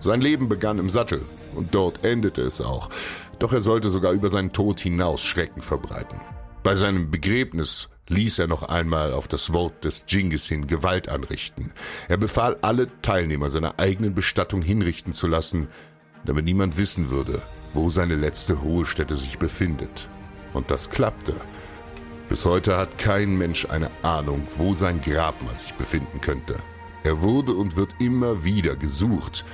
Sein 0.00 0.20
Leben 0.20 0.48
begann 0.48 0.80
im 0.80 0.90
Sattel 0.90 1.22
und 1.54 1.72
dort 1.72 2.04
endete 2.04 2.42
es 2.42 2.60
auch. 2.60 2.90
Doch 3.38 3.52
er 3.52 3.60
sollte 3.60 3.88
sogar 3.90 4.12
über 4.12 4.28
seinen 4.28 4.52
Tod 4.52 4.80
hinaus 4.80 5.22
Schrecken 5.22 5.62
verbreiten. 5.62 6.18
Bei 6.66 6.74
seinem 6.74 7.12
Begräbnis 7.12 7.88
ließ 8.08 8.40
er 8.40 8.48
noch 8.48 8.64
einmal 8.64 9.12
auf 9.12 9.28
das 9.28 9.52
Wort 9.52 9.84
des 9.84 10.04
Dschingis 10.04 10.48
hin 10.48 10.66
Gewalt 10.66 11.08
anrichten. 11.08 11.70
Er 12.08 12.16
befahl, 12.16 12.56
alle 12.60 12.88
Teilnehmer 13.02 13.50
seiner 13.50 13.78
eigenen 13.78 14.16
Bestattung 14.16 14.62
hinrichten 14.62 15.12
zu 15.12 15.28
lassen, 15.28 15.68
damit 16.24 16.44
niemand 16.44 16.76
wissen 16.76 17.08
würde, 17.08 17.40
wo 17.72 17.88
seine 17.88 18.16
letzte 18.16 18.54
Ruhestätte 18.54 19.14
sich 19.14 19.38
befindet. 19.38 20.08
Und 20.54 20.72
das 20.72 20.90
klappte. 20.90 21.34
Bis 22.28 22.44
heute 22.44 22.76
hat 22.76 22.98
kein 22.98 23.38
Mensch 23.38 23.66
eine 23.66 23.88
Ahnung, 24.02 24.44
wo 24.56 24.74
sein 24.74 25.00
Grabmal 25.00 25.54
sich 25.54 25.74
befinden 25.74 26.20
könnte. 26.20 26.56
Er 27.04 27.22
wurde 27.22 27.52
und 27.52 27.76
wird 27.76 27.90
immer 28.00 28.42
wieder 28.42 28.74
gesucht, 28.74 29.44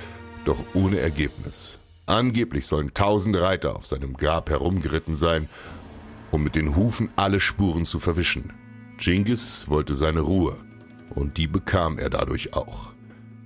doch 0.45 0.57
ohne 0.73 0.99
Ergebnis. 0.99 1.77
Angeblich 2.07 2.65
sollen 2.65 2.95
tausend 2.95 3.39
Reiter 3.39 3.75
auf 3.75 3.85
seinem 3.85 4.17
Grab 4.17 4.49
herumgeritten 4.49 5.15
sein, 5.15 5.47
um 6.33 6.43
mit 6.43 6.55
den 6.55 6.75
Hufen 6.75 7.09
alle 7.15 7.39
Spuren 7.39 7.85
zu 7.85 7.99
verwischen. 7.99 8.51
Genghis 8.97 9.69
wollte 9.69 9.93
seine 9.93 10.21
Ruhe, 10.21 10.57
und 11.13 11.37
die 11.37 11.47
bekam 11.47 11.99
er 11.99 12.09
dadurch 12.09 12.53
auch. 12.53 12.91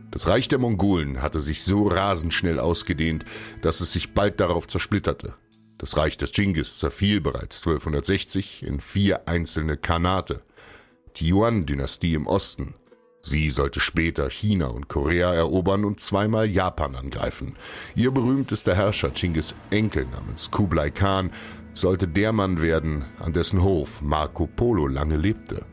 Das 0.09 0.27
Reich 0.27 0.47
der 0.47 0.57
Mongolen 0.57 1.21
hatte 1.21 1.41
sich 1.41 1.63
so 1.63 1.87
rasend 1.87 2.33
schnell 2.33 2.59
ausgedehnt, 2.59 3.25
dass 3.61 3.81
es 3.81 3.91
sich 3.91 4.13
bald 4.13 4.39
darauf 4.39 4.67
zersplitterte. 4.67 5.35
Das 5.77 5.97
Reich 5.97 6.15
des 6.15 6.31
Dschingis 6.31 6.79
zerfiel 6.79 7.19
bereits 7.19 7.59
1260 7.59 8.63
in 8.63 8.79
vier 8.79 9.27
einzelne 9.27 9.75
Khanate. 9.75 10.41
Die 11.17 11.27
Yuan-Dynastie 11.27 12.13
im 12.13 12.25
Osten. 12.25 12.73
Sie 13.21 13.49
sollte 13.49 13.81
später 13.81 14.29
China 14.29 14.67
und 14.67 14.87
Korea 14.87 15.33
erobern 15.33 15.83
und 15.83 15.99
zweimal 15.99 16.49
Japan 16.49 16.95
angreifen. 16.95 17.57
Ihr 17.95 18.11
berühmtester 18.11 18.75
Herrscher 18.75 19.13
Chinggis 19.13 19.55
Enkel 19.71 20.05
namens 20.05 20.49
Kublai 20.49 20.89
Khan 20.89 21.31
sollte 21.79 22.07
der 22.07 22.33
Mann 22.33 22.61
werden, 22.61 23.05
an 23.19 23.33
dessen 23.33 23.61
Hof 23.61 24.01
Marco 24.01 24.47
Polo 24.47 24.87
lange 24.87 25.15
lebte. 25.15 25.63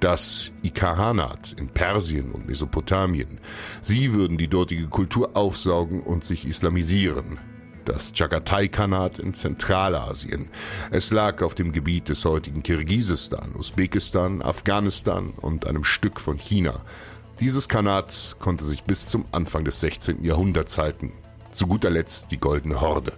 Das 0.00 0.52
Ikahanat 0.62 1.54
in 1.58 1.68
Persien 1.68 2.32
und 2.32 2.46
Mesopotamien. 2.46 3.40
Sie 3.80 4.12
würden 4.12 4.36
die 4.36 4.48
dortige 4.48 4.88
Kultur 4.88 5.30
aufsaugen 5.34 6.02
und 6.02 6.24
sich 6.24 6.46
islamisieren 6.46 7.38
das 7.84 8.12
Chagatai-Khanat 8.12 9.18
in 9.18 9.34
Zentralasien. 9.34 10.48
Es 10.92 11.10
lag 11.10 11.42
auf 11.42 11.56
dem 11.56 11.72
Gebiet 11.72 12.08
des 12.08 12.24
heutigen 12.24 12.62
Kirgisistan, 12.62 13.56
Usbekistan, 13.56 14.40
Afghanistan 14.40 15.32
und 15.40 15.66
einem 15.66 15.82
Stück 15.82 16.20
von 16.20 16.38
China. 16.38 16.84
Dieses 17.40 17.68
Khanat 17.68 18.36
konnte 18.38 18.64
sich 18.64 18.84
bis 18.84 19.08
zum 19.08 19.24
Anfang 19.32 19.64
des 19.64 19.80
16. 19.80 20.22
Jahrhunderts 20.22 20.78
halten. 20.78 21.12
Zu 21.50 21.66
guter 21.66 21.90
Letzt 21.90 22.30
die 22.30 22.38
Goldene 22.38 22.80
Horde. 22.80 23.14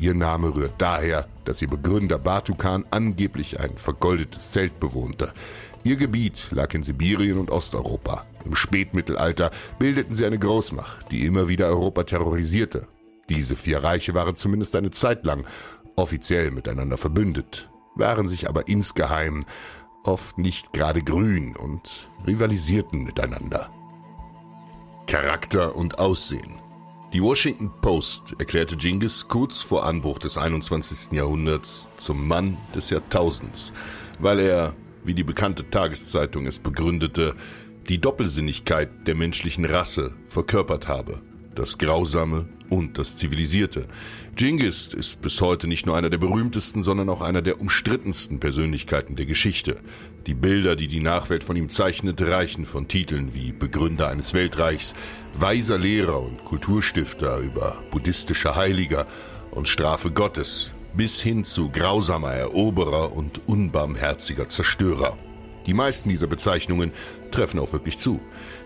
Ihr 0.00 0.14
Name 0.14 0.54
rührt 0.54 0.74
daher, 0.78 1.28
dass 1.44 1.62
ihr 1.62 1.68
Begründer 1.68 2.18
Batu 2.18 2.54
Khan 2.54 2.84
angeblich 2.90 3.60
ein 3.60 3.76
vergoldetes 3.76 4.50
Zelt 4.50 4.80
bewohnte. 4.80 5.32
Ihr 5.84 5.96
Gebiet 5.96 6.48
lag 6.50 6.74
in 6.74 6.82
Sibirien 6.82 7.38
und 7.38 7.50
Osteuropa. 7.50 8.26
Im 8.44 8.54
Spätmittelalter 8.54 9.50
bildeten 9.78 10.14
sie 10.14 10.24
eine 10.24 10.38
Großmacht, 10.38 11.12
die 11.12 11.26
immer 11.26 11.48
wieder 11.48 11.66
Europa 11.66 12.04
terrorisierte 12.04 12.88
diese 13.30 13.54
vier 13.54 13.82
Reiche 13.82 14.12
waren 14.14 14.34
zumindest 14.34 14.74
eine 14.74 14.90
Zeit 14.90 15.24
lang 15.24 15.46
offiziell 15.94 16.50
miteinander 16.50 16.98
verbündet, 16.98 17.70
waren 17.94 18.26
sich 18.26 18.48
aber 18.48 18.66
insgeheim 18.66 19.44
oft 20.04 20.36
nicht 20.36 20.72
gerade 20.72 21.02
grün 21.02 21.54
und 21.54 22.08
rivalisierten 22.26 23.04
miteinander. 23.04 23.70
Charakter 25.06 25.76
und 25.76 26.00
Aussehen. 26.00 26.59
Die 27.12 27.20
Washington 27.20 27.72
Post 27.80 28.36
erklärte 28.38 28.76
Genghis 28.76 29.26
kurz 29.26 29.62
vor 29.62 29.84
Anbruch 29.84 30.18
des 30.18 30.38
21. 30.38 31.10
Jahrhunderts 31.10 31.90
zum 31.96 32.28
Mann 32.28 32.56
des 32.72 32.90
Jahrtausends, 32.90 33.72
weil 34.20 34.38
er, 34.38 34.76
wie 35.02 35.14
die 35.14 35.24
bekannte 35.24 35.68
Tageszeitung 35.68 36.46
es 36.46 36.60
begründete, 36.60 37.34
die 37.88 38.00
Doppelsinnigkeit 38.00 39.08
der 39.08 39.16
menschlichen 39.16 39.64
Rasse 39.64 40.14
verkörpert 40.28 40.86
habe, 40.86 41.20
das 41.60 41.76
Grausame 41.76 42.46
und 42.70 42.96
das 42.96 43.18
Zivilisierte. 43.18 43.86
Genghis 44.34 44.94
ist 44.94 45.20
bis 45.20 45.42
heute 45.42 45.68
nicht 45.68 45.84
nur 45.84 45.94
einer 45.94 46.08
der 46.08 46.16
berühmtesten, 46.16 46.82
sondern 46.82 47.10
auch 47.10 47.20
einer 47.20 47.42
der 47.42 47.60
umstrittensten 47.60 48.40
Persönlichkeiten 48.40 49.14
der 49.14 49.26
Geschichte. 49.26 49.76
Die 50.26 50.32
Bilder, 50.32 50.74
die 50.74 50.88
die 50.88 51.00
Nachwelt 51.00 51.44
von 51.44 51.56
ihm 51.56 51.68
zeichnet, 51.68 52.22
reichen 52.22 52.64
von 52.64 52.88
Titeln 52.88 53.34
wie 53.34 53.52
Begründer 53.52 54.08
eines 54.08 54.32
Weltreichs, 54.32 54.94
weiser 55.34 55.76
Lehrer 55.76 56.22
und 56.22 56.46
Kulturstifter 56.46 57.38
über 57.40 57.82
buddhistischer 57.90 58.56
Heiliger 58.56 59.06
und 59.50 59.68
Strafe 59.68 60.10
Gottes 60.10 60.72
bis 60.94 61.20
hin 61.20 61.44
zu 61.44 61.68
grausamer 61.68 62.32
Eroberer 62.32 63.12
und 63.12 63.46
unbarmherziger 63.46 64.48
Zerstörer. 64.48 65.18
Die 65.66 65.74
meisten 65.74 66.08
dieser 66.08 66.26
Bezeichnungen 66.26 66.90
treffen 67.30 67.60
auch 67.60 67.74
wirklich 67.74 67.98
zu. 67.98 68.18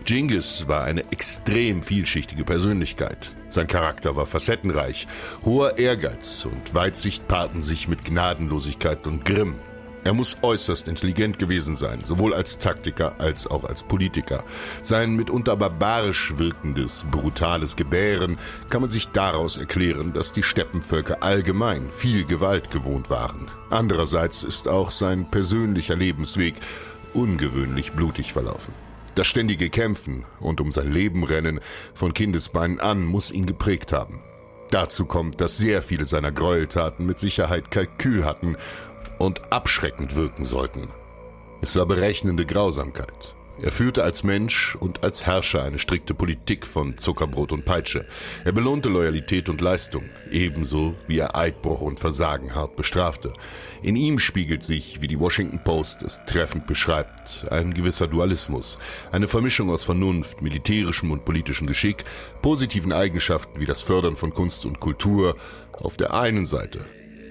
Genghis 0.05 0.67
war 0.67 0.83
eine 0.83 1.11
extrem 1.11 1.81
vielschichtige 1.81 2.43
Persönlichkeit. 2.43 3.33
Sein 3.49 3.65
Charakter 3.65 4.15
war 4.15 4.27
facettenreich. 4.27 5.07
Hoher 5.43 5.79
Ehrgeiz 5.79 6.45
und 6.45 6.75
Weitsicht 6.75 7.27
paarten 7.27 7.63
sich 7.63 7.87
mit 7.87 8.05
Gnadenlosigkeit 8.05 9.07
und 9.07 9.25
Grimm. 9.25 9.55
Er 10.03 10.13
muss 10.13 10.37
äußerst 10.43 10.87
intelligent 10.87 11.39
gewesen 11.39 11.75
sein, 11.75 12.03
sowohl 12.05 12.35
als 12.35 12.59
Taktiker 12.59 13.19
als 13.19 13.47
auch 13.47 13.63
als 13.63 13.81
Politiker. 13.81 14.43
Sein 14.83 15.15
mitunter 15.15 15.55
barbarisch 15.55 16.37
wirkendes, 16.37 17.07
brutales 17.09 17.75
Gebären 17.75 18.37
kann 18.69 18.81
man 18.81 18.91
sich 18.91 19.07
daraus 19.07 19.57
erklären, 19.57 20.13
dass 20.13 20.31
die 20.31 20.43
Steppenvölker 20.43 21.23
allgemein 21.23 21.89
viel 21.91 22.25
Gewalt 22.25 22.69
gewohnt 22.69 23.09
waren. 23.09 23.49
Andererseits 23.71 24.43
ist 24.43 24.67
auch 24.67 24.91
sein 24.91 25.31
persönlicher 25.31 25.95
Lebensweg 25.95 26.53
ungewöhnlich 27.15 27.93
blutig 27.93 28.33
verlaufen. 28.33 28.85
Das 29.15 29.27
ständige 29.27 29.69
Kämpfen 29.69 30.25
und 30.41 30.59
um 30.59 30.73
sein 30.73 30.91
Leben 30.91 31.23
rennen 31.23 31.61
von 31.93 32.13
Kindesbeinen 32.13 32.81
an 32.81 33.05
muss 33.05 33.31
ihn 33.31 33.45
geprägt 33.45 33.93
haben. 33.93 34.21
Dazu 34.71 35.05
kommt, 35.05 35.39
dass 35.39 35.57
sehr 35.57 35.81
viele 35.81 36.05
seiner 36.05 36.33
Gräueltaten 36.33 37.05
mit 37.05 37.19
Sicherheit 37.19 37.71
Kalkül 37.71 38.25
hatten 38.25 38.57
und 39.17 39.53
abschreckend 39.53 40.17
wirken 40.17 40.43
sollten. 40.43 40.89
Es 41.61 41.77
war 41.77 41.85
berechnende 41.85 42.45
Grausamkeit. 42.45 43.35
Er 43.61 43.71
führte 43.71 44.03
als 44.03 44.23
Mensch 44.23 44.75
und 44.75 45.03
als 45.03 45.25
Herrscher 45.25 45.63
eine 45.63 45.79
strikte 45.79 46.13
Politik 46.13 46.67
von 46.67 46.97
Zuckerbrot 46.97 47.53
und 47.53 47.63
Peitsche. 47.63 48.05
Er 48.43 48.51
belohnte 48.51 48.89
Loyalität 48.89 49.47
und 49.47 49.61
Leistung, 49.61 50.09
ebenso 50.29 50.95
wie 51.07 51.19
er 51.19 51.37
Eidbruch 51.37 51.79
und 51.79 51.99
Versagen 51.99 52.53
hart 52.53 52.75
bestrafte. 52.75 53.31
In 53.81 53.95
ihm 53.95 54.19
spiegelt 54.19 54.61
sich, 54.61 54.99
wie 55.01 55.07
die 55.07 55.19
Washington 55.19 55.63
Post 55.63 56.03
es 56.03 56.21
treffend 56.25 56.67
beschreibt, 56.67 57.47
ein 57.49 57.73
gewisser 57.73 58.07
Dualismus, 58.07 58.77
eine 59.13 59.29
Vermischung 59.29 59.69
aus 59.69 59.85
Vernunft, 59.85 60.41
militärischem 60.41 61.11
und 61.11 61.23
politischem 61.23 61.65
Geschick, 61.65 62.03
positiven 62.41 62.91
Eigenschaften 62.91 63.61
wie 63.61 63.65
das 63.65 63.81
Fördern 63.81 64.17
von 64.17 64.33
Kunst 64.33 64.65
und 64.65 64.81
Kultur 64.81 65.37
auf 65.71 65.95
der 65.95 66.13
einen 66.13 66.45
Seite 66.45 66.85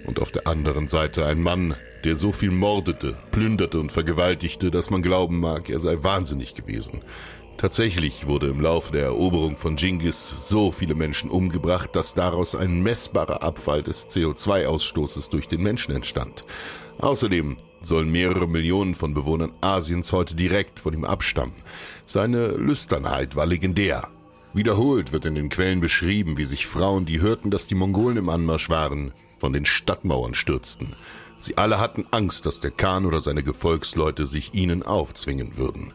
und 0.07 0.21
auf 0.21 0.33
der 0.33 0.47
anderen 0.47 0.89
Seite 0.89 1.27
ein 1.27 1.43
Mann, 1.43 1.77
der 2.05 2.17
so 2.17 2.33
viel 2.33 2.51
mordete, 2.51 3.17
plünderte 3.31 3.81
und 3.81 3.91
vergewaltigte, 3.91 4.71
dass 4.71 4.91
man 4.91 5.03
glauben 5.03 5.41
mag, 5.41 5.71
er 5.71 5.81
sei 5.81 5.97
wahnsinnig 6.03 6.55
gewesen. 6.55 7.01
Tatsächlich 7.57 8.27
wurde 8.27 8.49
im 8.49 8.61
Laufe 8.61 8.93
der 8.93 9.05
Eroberung 9.05 9.57
von 9.57 9.77
Genghis 9.77 10.35
so 10.39 10.71
viele 10.71 10.95
Menschen 10.95 11.31
umgebracht, 11.31 11.97
dass 11.97 12.13
daraus 12.13 12.55
ein 12.55 12.83
messbarer 12.83 13.43
Abfall 13.43 13.83
des 13.83 14.11
CO2-Ausstoßes 14.11 15.31
durch 15.31 15.49
den 15.49 15.63
Menschen 15.63 15.95
entstand. 15.95 16.45
Außerdem 16.99 17.57
sollen 17.81 18.11
mehrere 18.11 18.49
Millionen 18.49 18.95
von 18.95 19.15
Bewohnern 19.15 19.53
Asiens 19.61 20.13
heute 20.13 20.35
direkt 20.35 20.81
von 20.81 20.95
ihm 20.95 21.05
abstammen. 21.05 21.55
Seine 22.05 22.49
Lüsternheit 22.49 23.37
war 23.37 23.47
legendär. 23.47 24.09
Wiederholt 24.53 25.13
wird 25.13 25.27
in 25.27 25.35
den 25.35 25.49
Quellen 25.49 25.81
beschrieben, 25.81 26.37
wie 26.37 26.45
sich 26.45 26.67
Frauen, 26.67 27.07
die 27.07 27.21
hörten, 27.21 27.51
dass 27.51 27.67
die 27.67 27.75
Mongolen 27.75 28.17
im 28.17 28.29
Anmarsch 28.29 28.69
waren, 28.69 29.13
von 29.39 29.53
den 29.53 29.65
Stadtmauern 29.65 30.35
stürzten. 30.35 30.95
Sie 31.45 31.59
alle 31.59 31.79
hatten 31.79 32.07
Angst, 32.11 32.47
dass 32.47 32.61
der 32.61 32.71
Khan 32.71 33.05
oder 33.05 33.21
seine 33.21 33.43
Gefolgsleute 33.43 34.27
sich 34.27 34.55
ihnen 34.55 34.83
aufzwingen 34.83 35.59
würden. 35.59 35.93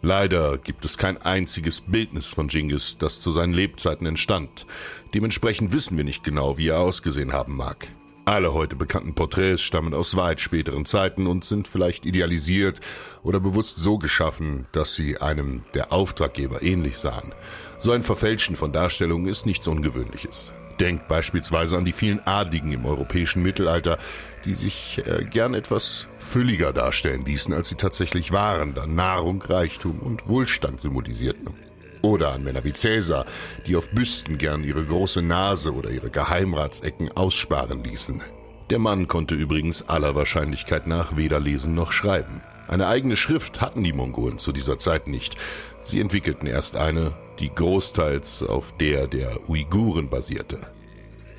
Leider 0.00 0.56
gibt 0.56 0.86
es 0.86 0.96
kein 0.96 1.20
einziges 1.20 1.82
Bildnis 1.82 2.28
von 2.28 2.48
Genghis, 2.48 2.96
das 2.96 3.20
zu 3.20 3.30
seinen 3.30 3.52
Lebzeiten 3.52 4.06
entstand. 4.06 4.66
Dementsprechend 5.12 5.74
wissen 5.74 5.98
wir 5.98 6.04
nicht 6.04 6.24
genau, 6.24 6.56
wie 6.56 6.68
er 6.68 6.78
ausgesehen 6.78 7.34
haben 7.34 7.58
mag. 7.58 7.88
Alle 8.24 8.54
heute 8.54 8.74
bekannten 8.74 9.14
Porträts 9.14 9.60
stammen 9.60 9.92
aus 9.92 10.16
weit 10.16 10.40
späteren 10.40 10.86
Zeiten 10.86 11.26
und 11.26 11.44
sind 11.44 11.68
vielleicht 11.68 12.06
idealisiert 12.06 12.80
oder 13.22 13.38
bewusst 13.38 13.76
so 13.76 13.98
geschaffen, 13.98 14.66
dass 14.72 14.94
sie 14.94 15.18
einem 15.18 15.62
der 15.74 15.92
Auftraggeber 15.92 16.62
ähnlich 16.62 16.96
sahen. 16.96 17.34
So 17.76 17.92
ein 17.92 18.02
Verfälschen 18.02 18.56
von 18.56 18.72
Darstellungen 18.72 19.26
ist 19.26 19.44
nichts 19.44 19.68
Ungewöhnliches. 19.68 20.52
Denkt 20.80 21.08
beispielsweise 21.08 21.76
an 21.76 21.84
die 21.84 21.92
vielen 21.92 22.26
Adligen 22.26 22.72
im 22.72 22.86
europäischen 22.86 23.42
Mittelalter, 23.42 23.98
die 24.46 24.54
sich 24.54 25.02
äh, 25.04 25.24
gern 25.24 25.52
etwas 25.52 26.08
fülliger 26.18 26.72
darstellen 26.72 27.26
ließen, 27.26 27.52
als 27.52 27.68
sie 27.68 27.74
tatsächlich 27.74 28.32
waren, 28.32 28.74
da 28.74 28.86
Nahrung, 28.86 29.42
Reichtum 29.42 29.98
und 30.00 30.26
Wohlstand 30.26 30.80
symbolisierten. 30.80 31.54
Oder 32.00 32.32
an 32.32 32.44
Männer 32.44 32.64
wie 32.64 32.72
Cäsar, 32.72 33.26
die 33.66 33.76
auf 33.76 33.90
Büsten 33.90 34.38
gern 34.38 34.64
ihre 34.64 34.82
große 34.82 35.20
Nase 35.20 35.74
oder 35.74 35.90
ihre 35.90 36.08
Geheimratsecken 36.08 37.14
aussparen 37.14 37.84
ließen. 37.84 38.22
Der 38.70 38.78
Mann 38.78 39.06
konnte 39.06 39.34
übrigens 39.34 39.86
aller 39.86 40.14
Wahrscheinlichkeit 40.14 40.86
nach 40.86 41.14
weder 41.14 41.40
lesen 41.40 41.74
noch 41.74 41.92
schreiben. 41.92 42.40
Eine 42.68 42.86
eigene 42.86 43.18
Schrift 43.18 43.60
hatten 43.60 43.84
die 43.84 43.92
Mongolen 43.92 44.38
zu 44.38 44.52
dieser 44.52 44.78
Zeit 44.78 45.08
nicht. 45.08 45.36
Sie 45.82 46.00
entwickelten 46.00 46.46
erst 46.46 46.76
eine, 46.76 47.12
die 47.40 47.52
großteils 47.52 48.42
auf 48.42 48.76
der 48.76 49.06
der 49.06 49.48
Uiguren 49.48 50.10
basierte. 50.10 50.58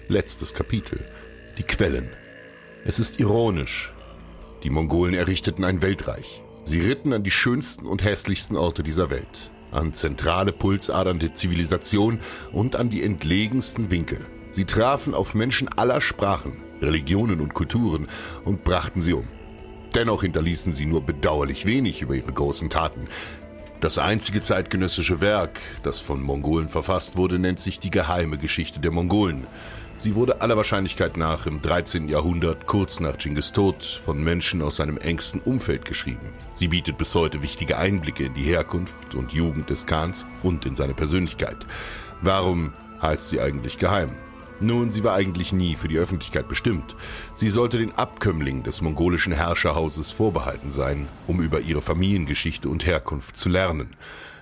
Letztes 0.08 0.54
Kapitel. 0.54 1.06
Die 1.60 1.64
Quellen. 1.64 2.12
Es 2.84 3.00
ist 3.00 3.20
ironisch. 3.20 3.94
Die 4.64 4.72
Mongolen 4.72 5.14
errichteten 5.14 5.64
ein 5.64 5.84
Weltreich. 5.84 6.42
Sie 6.64 6.80
ritten 6.80 7.14
an 7.14 7.24
die 7.24 7.32
schönsten 7.32 7.86
und 7.86 8.04
hässlichsten 8.04 8.58
Orte 8.58 8.82
dieser 8.82 9.12
Welt, 9.12 9.52
an 9.72 9.94
zentrale 9.94 10.52
Pulsadern 10.52 11.20
der 11.20 11.36
Zivilisation 11.36 12.20
und 12.52 12.76
an 12.76 12.90
die 12.90 13.04
entlegensten 13.04 13.92
Winkel. 13.92 14.26
Sie 14.50 14.66
trafen 14.66 15.14
auf 15.14 15.36
Menschen 15.36 15.70
aller 15.70 16.02
Sprachen, 16.02 16.58
Religionen 16.82 17.40
und 17.42 17.54
Kulturen 17.54 18.08
und 18.44 18.64
brachten 18.64 19.02
sie 19.02 19.14
um. 19.14 19.28
Dennoch 19.94 20.22
hinterließen 20.22 20.74
sie 20.74 20.86
nur 20.86 21.02
bedauerlich 21.02 21.66
wenig 21.66 22.02
über 22.02 22.16
ihre 22.16 22.32
großen 22.32 22.70
Taten. 22.70 23.08
Das 23.82 23.98
einzige 23.98 24.42
zeitgenössische 24.42 25.22
Werk, 25.22 25.60
das 25.82 26.00
von 26.00 26.22
Mongolen 26.22 26.70
verfasst 26.70 27.18
wurde, 27.18 27.40
nennt 27.40 27.60
sich 27.60 27.80
Die 27.80 27.90
geheime 27.90 28.38
Geschichte 28.38 28.80
der 28.80 28.92
Mongolen. 28.92 29.48
Sie 29.98 30.14
wurde 30.14 30.42
aller 30.42 30.56
Wahrscheinlichkeit 30.56 31.18
nach 31.18 31.48
im 31.48 31.64
13. 31.64 32.08
Jahrhundert, 32.08 32.68
kurz 32.68 33.00
nach 33.00 33.18
Genghis 33.18 33.52
Tod, 33.54 33.84
von 33.84 34.24
Menschen 34.24 34.62
aus 34.62 34.76
seinem 34.76 35.00
engsten 35.00 35.42
Umfeld 35.42 35.86
geschrieben. 35.86 36.32
Sie 36.54 36.68
bietet 36.68 37.00
bis 37.00 37.16
heute 37.16 37.42
wichtige 37.42 37.80
Einblicke 37.80 38.26
in 38.26 38.36
die 38.36 38.44
Herkunft 38.44 39.16
und 39.16 39.34
Jugend 39.34 39.72
des 39.72 39.88
Khans 39.88 40.28
und 40.44 40.68
in 40.68 40.76
seine 40.76 40.94
Persönlichkeit. 40.94 41.58
Warum 42.22 42.74
heißt 43.02 43.32
sie 43.32 43.42
eigentlich 43.42 43.80
geheim? 43.80 44.12
Nun, 44.62 44.92
sie 44.92 45.04
war 45.04 45.16
eigentlich 45.16 45.54
nie 45.54 45.76
für 45.76 45.88
die 45.88 45.98
Öffentlichkeit 45.98 46.48
bestimmt. 46.48 46.96
Sie 47.34 47.50
sollte 47.50 47.80
den 47.80 47.94
Abkömmlingen 47.94 48.64
des 48.64 48.82
mongolischen 48.82 49.34
Herrscherhauses 49.34 50.12
vorbehalten 50.12 50.70
sein, 50.70 51.08
um 51.26 51.42
über 51.42 51.62
ihre 51.62 51.82
Familiengeschichte 51.82 52.70
und 52.70 52.86
Herkunft 52.86 53.38
zu 53.38 53.50
lernen. 53.50 53.96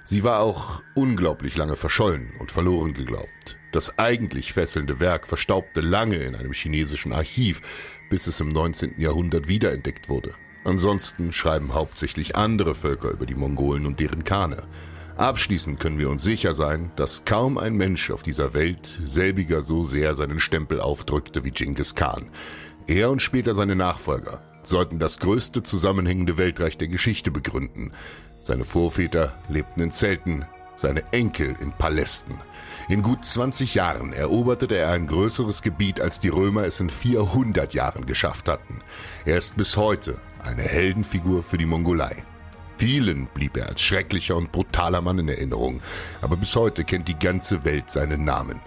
Sie 0.04 0.26
war 0.26 0.42
auch 0.42 0.82
unglaublich 0.94 1.56
lange 1.56 1.78
verschollen 1.78 2.34
und 2.40 2.52
verloren 2.52 2.94
geglaubt. 2.94 3.56
Das 3.72 3.98
eigentlich 3.98 4.52
fesselnde 4.52 5.00
Werk 5.00 5.26
verstaubte 5.26 5.80
lange 5.80 6.18
in 6.18 6.36
einem 6.36 6.54
chinesischen 6.54 7.14
Archiv, 7.14 7.62
bis 8.10 8.28
es 8.28 8.42
im 8.42 8.50
19. 8.50 9.00
Jahrhundert 9.00 9.48
wiederentdeckt 9.48 10.10
wurde. 10.10 10.34
Ansonsten 10.66 11.32
schreiben 11.32 11.74
hauptsächlich 11.74 12.36
andere 12.36 12.76
Völker 12.76 13.12
über 13.12 13.26
die 13.26 13.36
Mongolen 13.36 13.86
und 13.86 14.00
deren 14.00 14.24
Kane. 14.26 14.64
Abschließend 15.20 15.82
können 15.82 15.98
wir 15.98 16.10
uns 16.10 16.24
sicher 16.24 16.54
sein, 16.54 16.94
dass 16.96 17.26
kaum 17.26 17.58
ein 17.58 17.76
Mensch 17.76 18.10
auf 18.10 18.24
dieser 18.24 18.54
Welt 18.54 19.02
selbiger 19.04 19.62
so 19.62 19.84
sehr 19.84 20.16
seinen 20.16 20.40
Stempel 20.40 20.80
aufdrückte 20.80 21.44
wie 21.44 21.52
Genghis 21.52 21.94
Khan. 21.94 22.30
Er 22.88 23.12
und 23.12 23.22
später 23.22 23.54
seine 23.54 23.76
Nachfolger 23.76 24.42
sollten 24.64 24.98
das 24.98 25.20
größte 25.20 25.62
zusammenhängende 25.62 26.38
Weltreich 26.38 26.78
der 26.78 26.88
Geschichte 26.88 27.32
begründen. 27.32 27.92
Seine 28.44 28.64
Vorväter 28.64 29.34
lebten 29.50 29.82
in 29.82 29.92
Zelten, 29.92 30.46
seine 30.78 31.04
Enkel 31.12 31.54
in 31.60 31.74
Palästen. 31.74 32.36
In 32.88 33.02
gut 33.02 33.26
20 33.26 33.76
Jahren 33.76 34.14
eroberte 34.14 34.74
er 34.74 34.92
ein 34.94 35.06
größeres 35.06 35.62
Gebiet, 35.64 36.00
als 36.00 36.22
die 36.22 36.30
Römer 36.30 36.64
es 36.64 36.80
in 36.80 36.90
400 36.90 37.74
Jahren 37.74 38.06
geschafft 38.06 38.48
hatten. 38.48 38.80
Er 39.26 39.36
ist 39.36 39.58
bis 39.58 39.76
heute 39.76 40.18
eine 40.42 40.64
Heldenfigur 40.64 41.44
für 41.44 41.58
die 41.58 41.66
Mongolei. 41.66 42.24
Vielen 42.80 43.26
blieb 43.26 43.58
er 43.58 43.68
als 43.68 43.82
schrecklicher 43.82 44.38
und 44.38 44.54
brutaler 44.54 45.02
Mann 45.02 45.20
in 45.20 45.28
Erinnerung, 45.28 45.82
aber 46.22 46.38
bis 46.38 46.56
heute 46.56 46.86
kennt 46.86 47.10
die 47.10 47.20
ganze 47.20 47.66
Welt 47.66 47.90
seinen 47.90 48.24
Namen. 48.24 48.62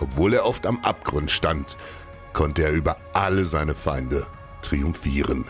Obwohl 0.00 0.32
er 0.32 0.46
oft 0.46 0.64
am 0.64 0.78
Abgrund 0.78 1.30
stand, 1.30 1.76
konnte 2.32 2.62
er 2.62 2.72
über 2.72 2.96
alle 3.12 3.44
seine 3.44 3.74
Feinde 3.74 4.26
triumphieren. 4.62 5.44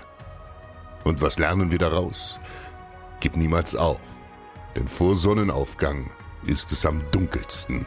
Und 1.04 1.22
was 1.22 1.38
lernen 1.38 1.70
wir 1.70 1.78
daraus? 1.78 2.40
Gib 3.20 3.36
niemals 3.36 3.76
auf, 3.76 4.00
denn 4.74 4.88
vor 4.88 5.14
Sonnenaufgang 5.14 6.10
ist 6.44 6.72
es 6.72 6.84
am 6.84 6.98
dunkelsten. 7.12 7.86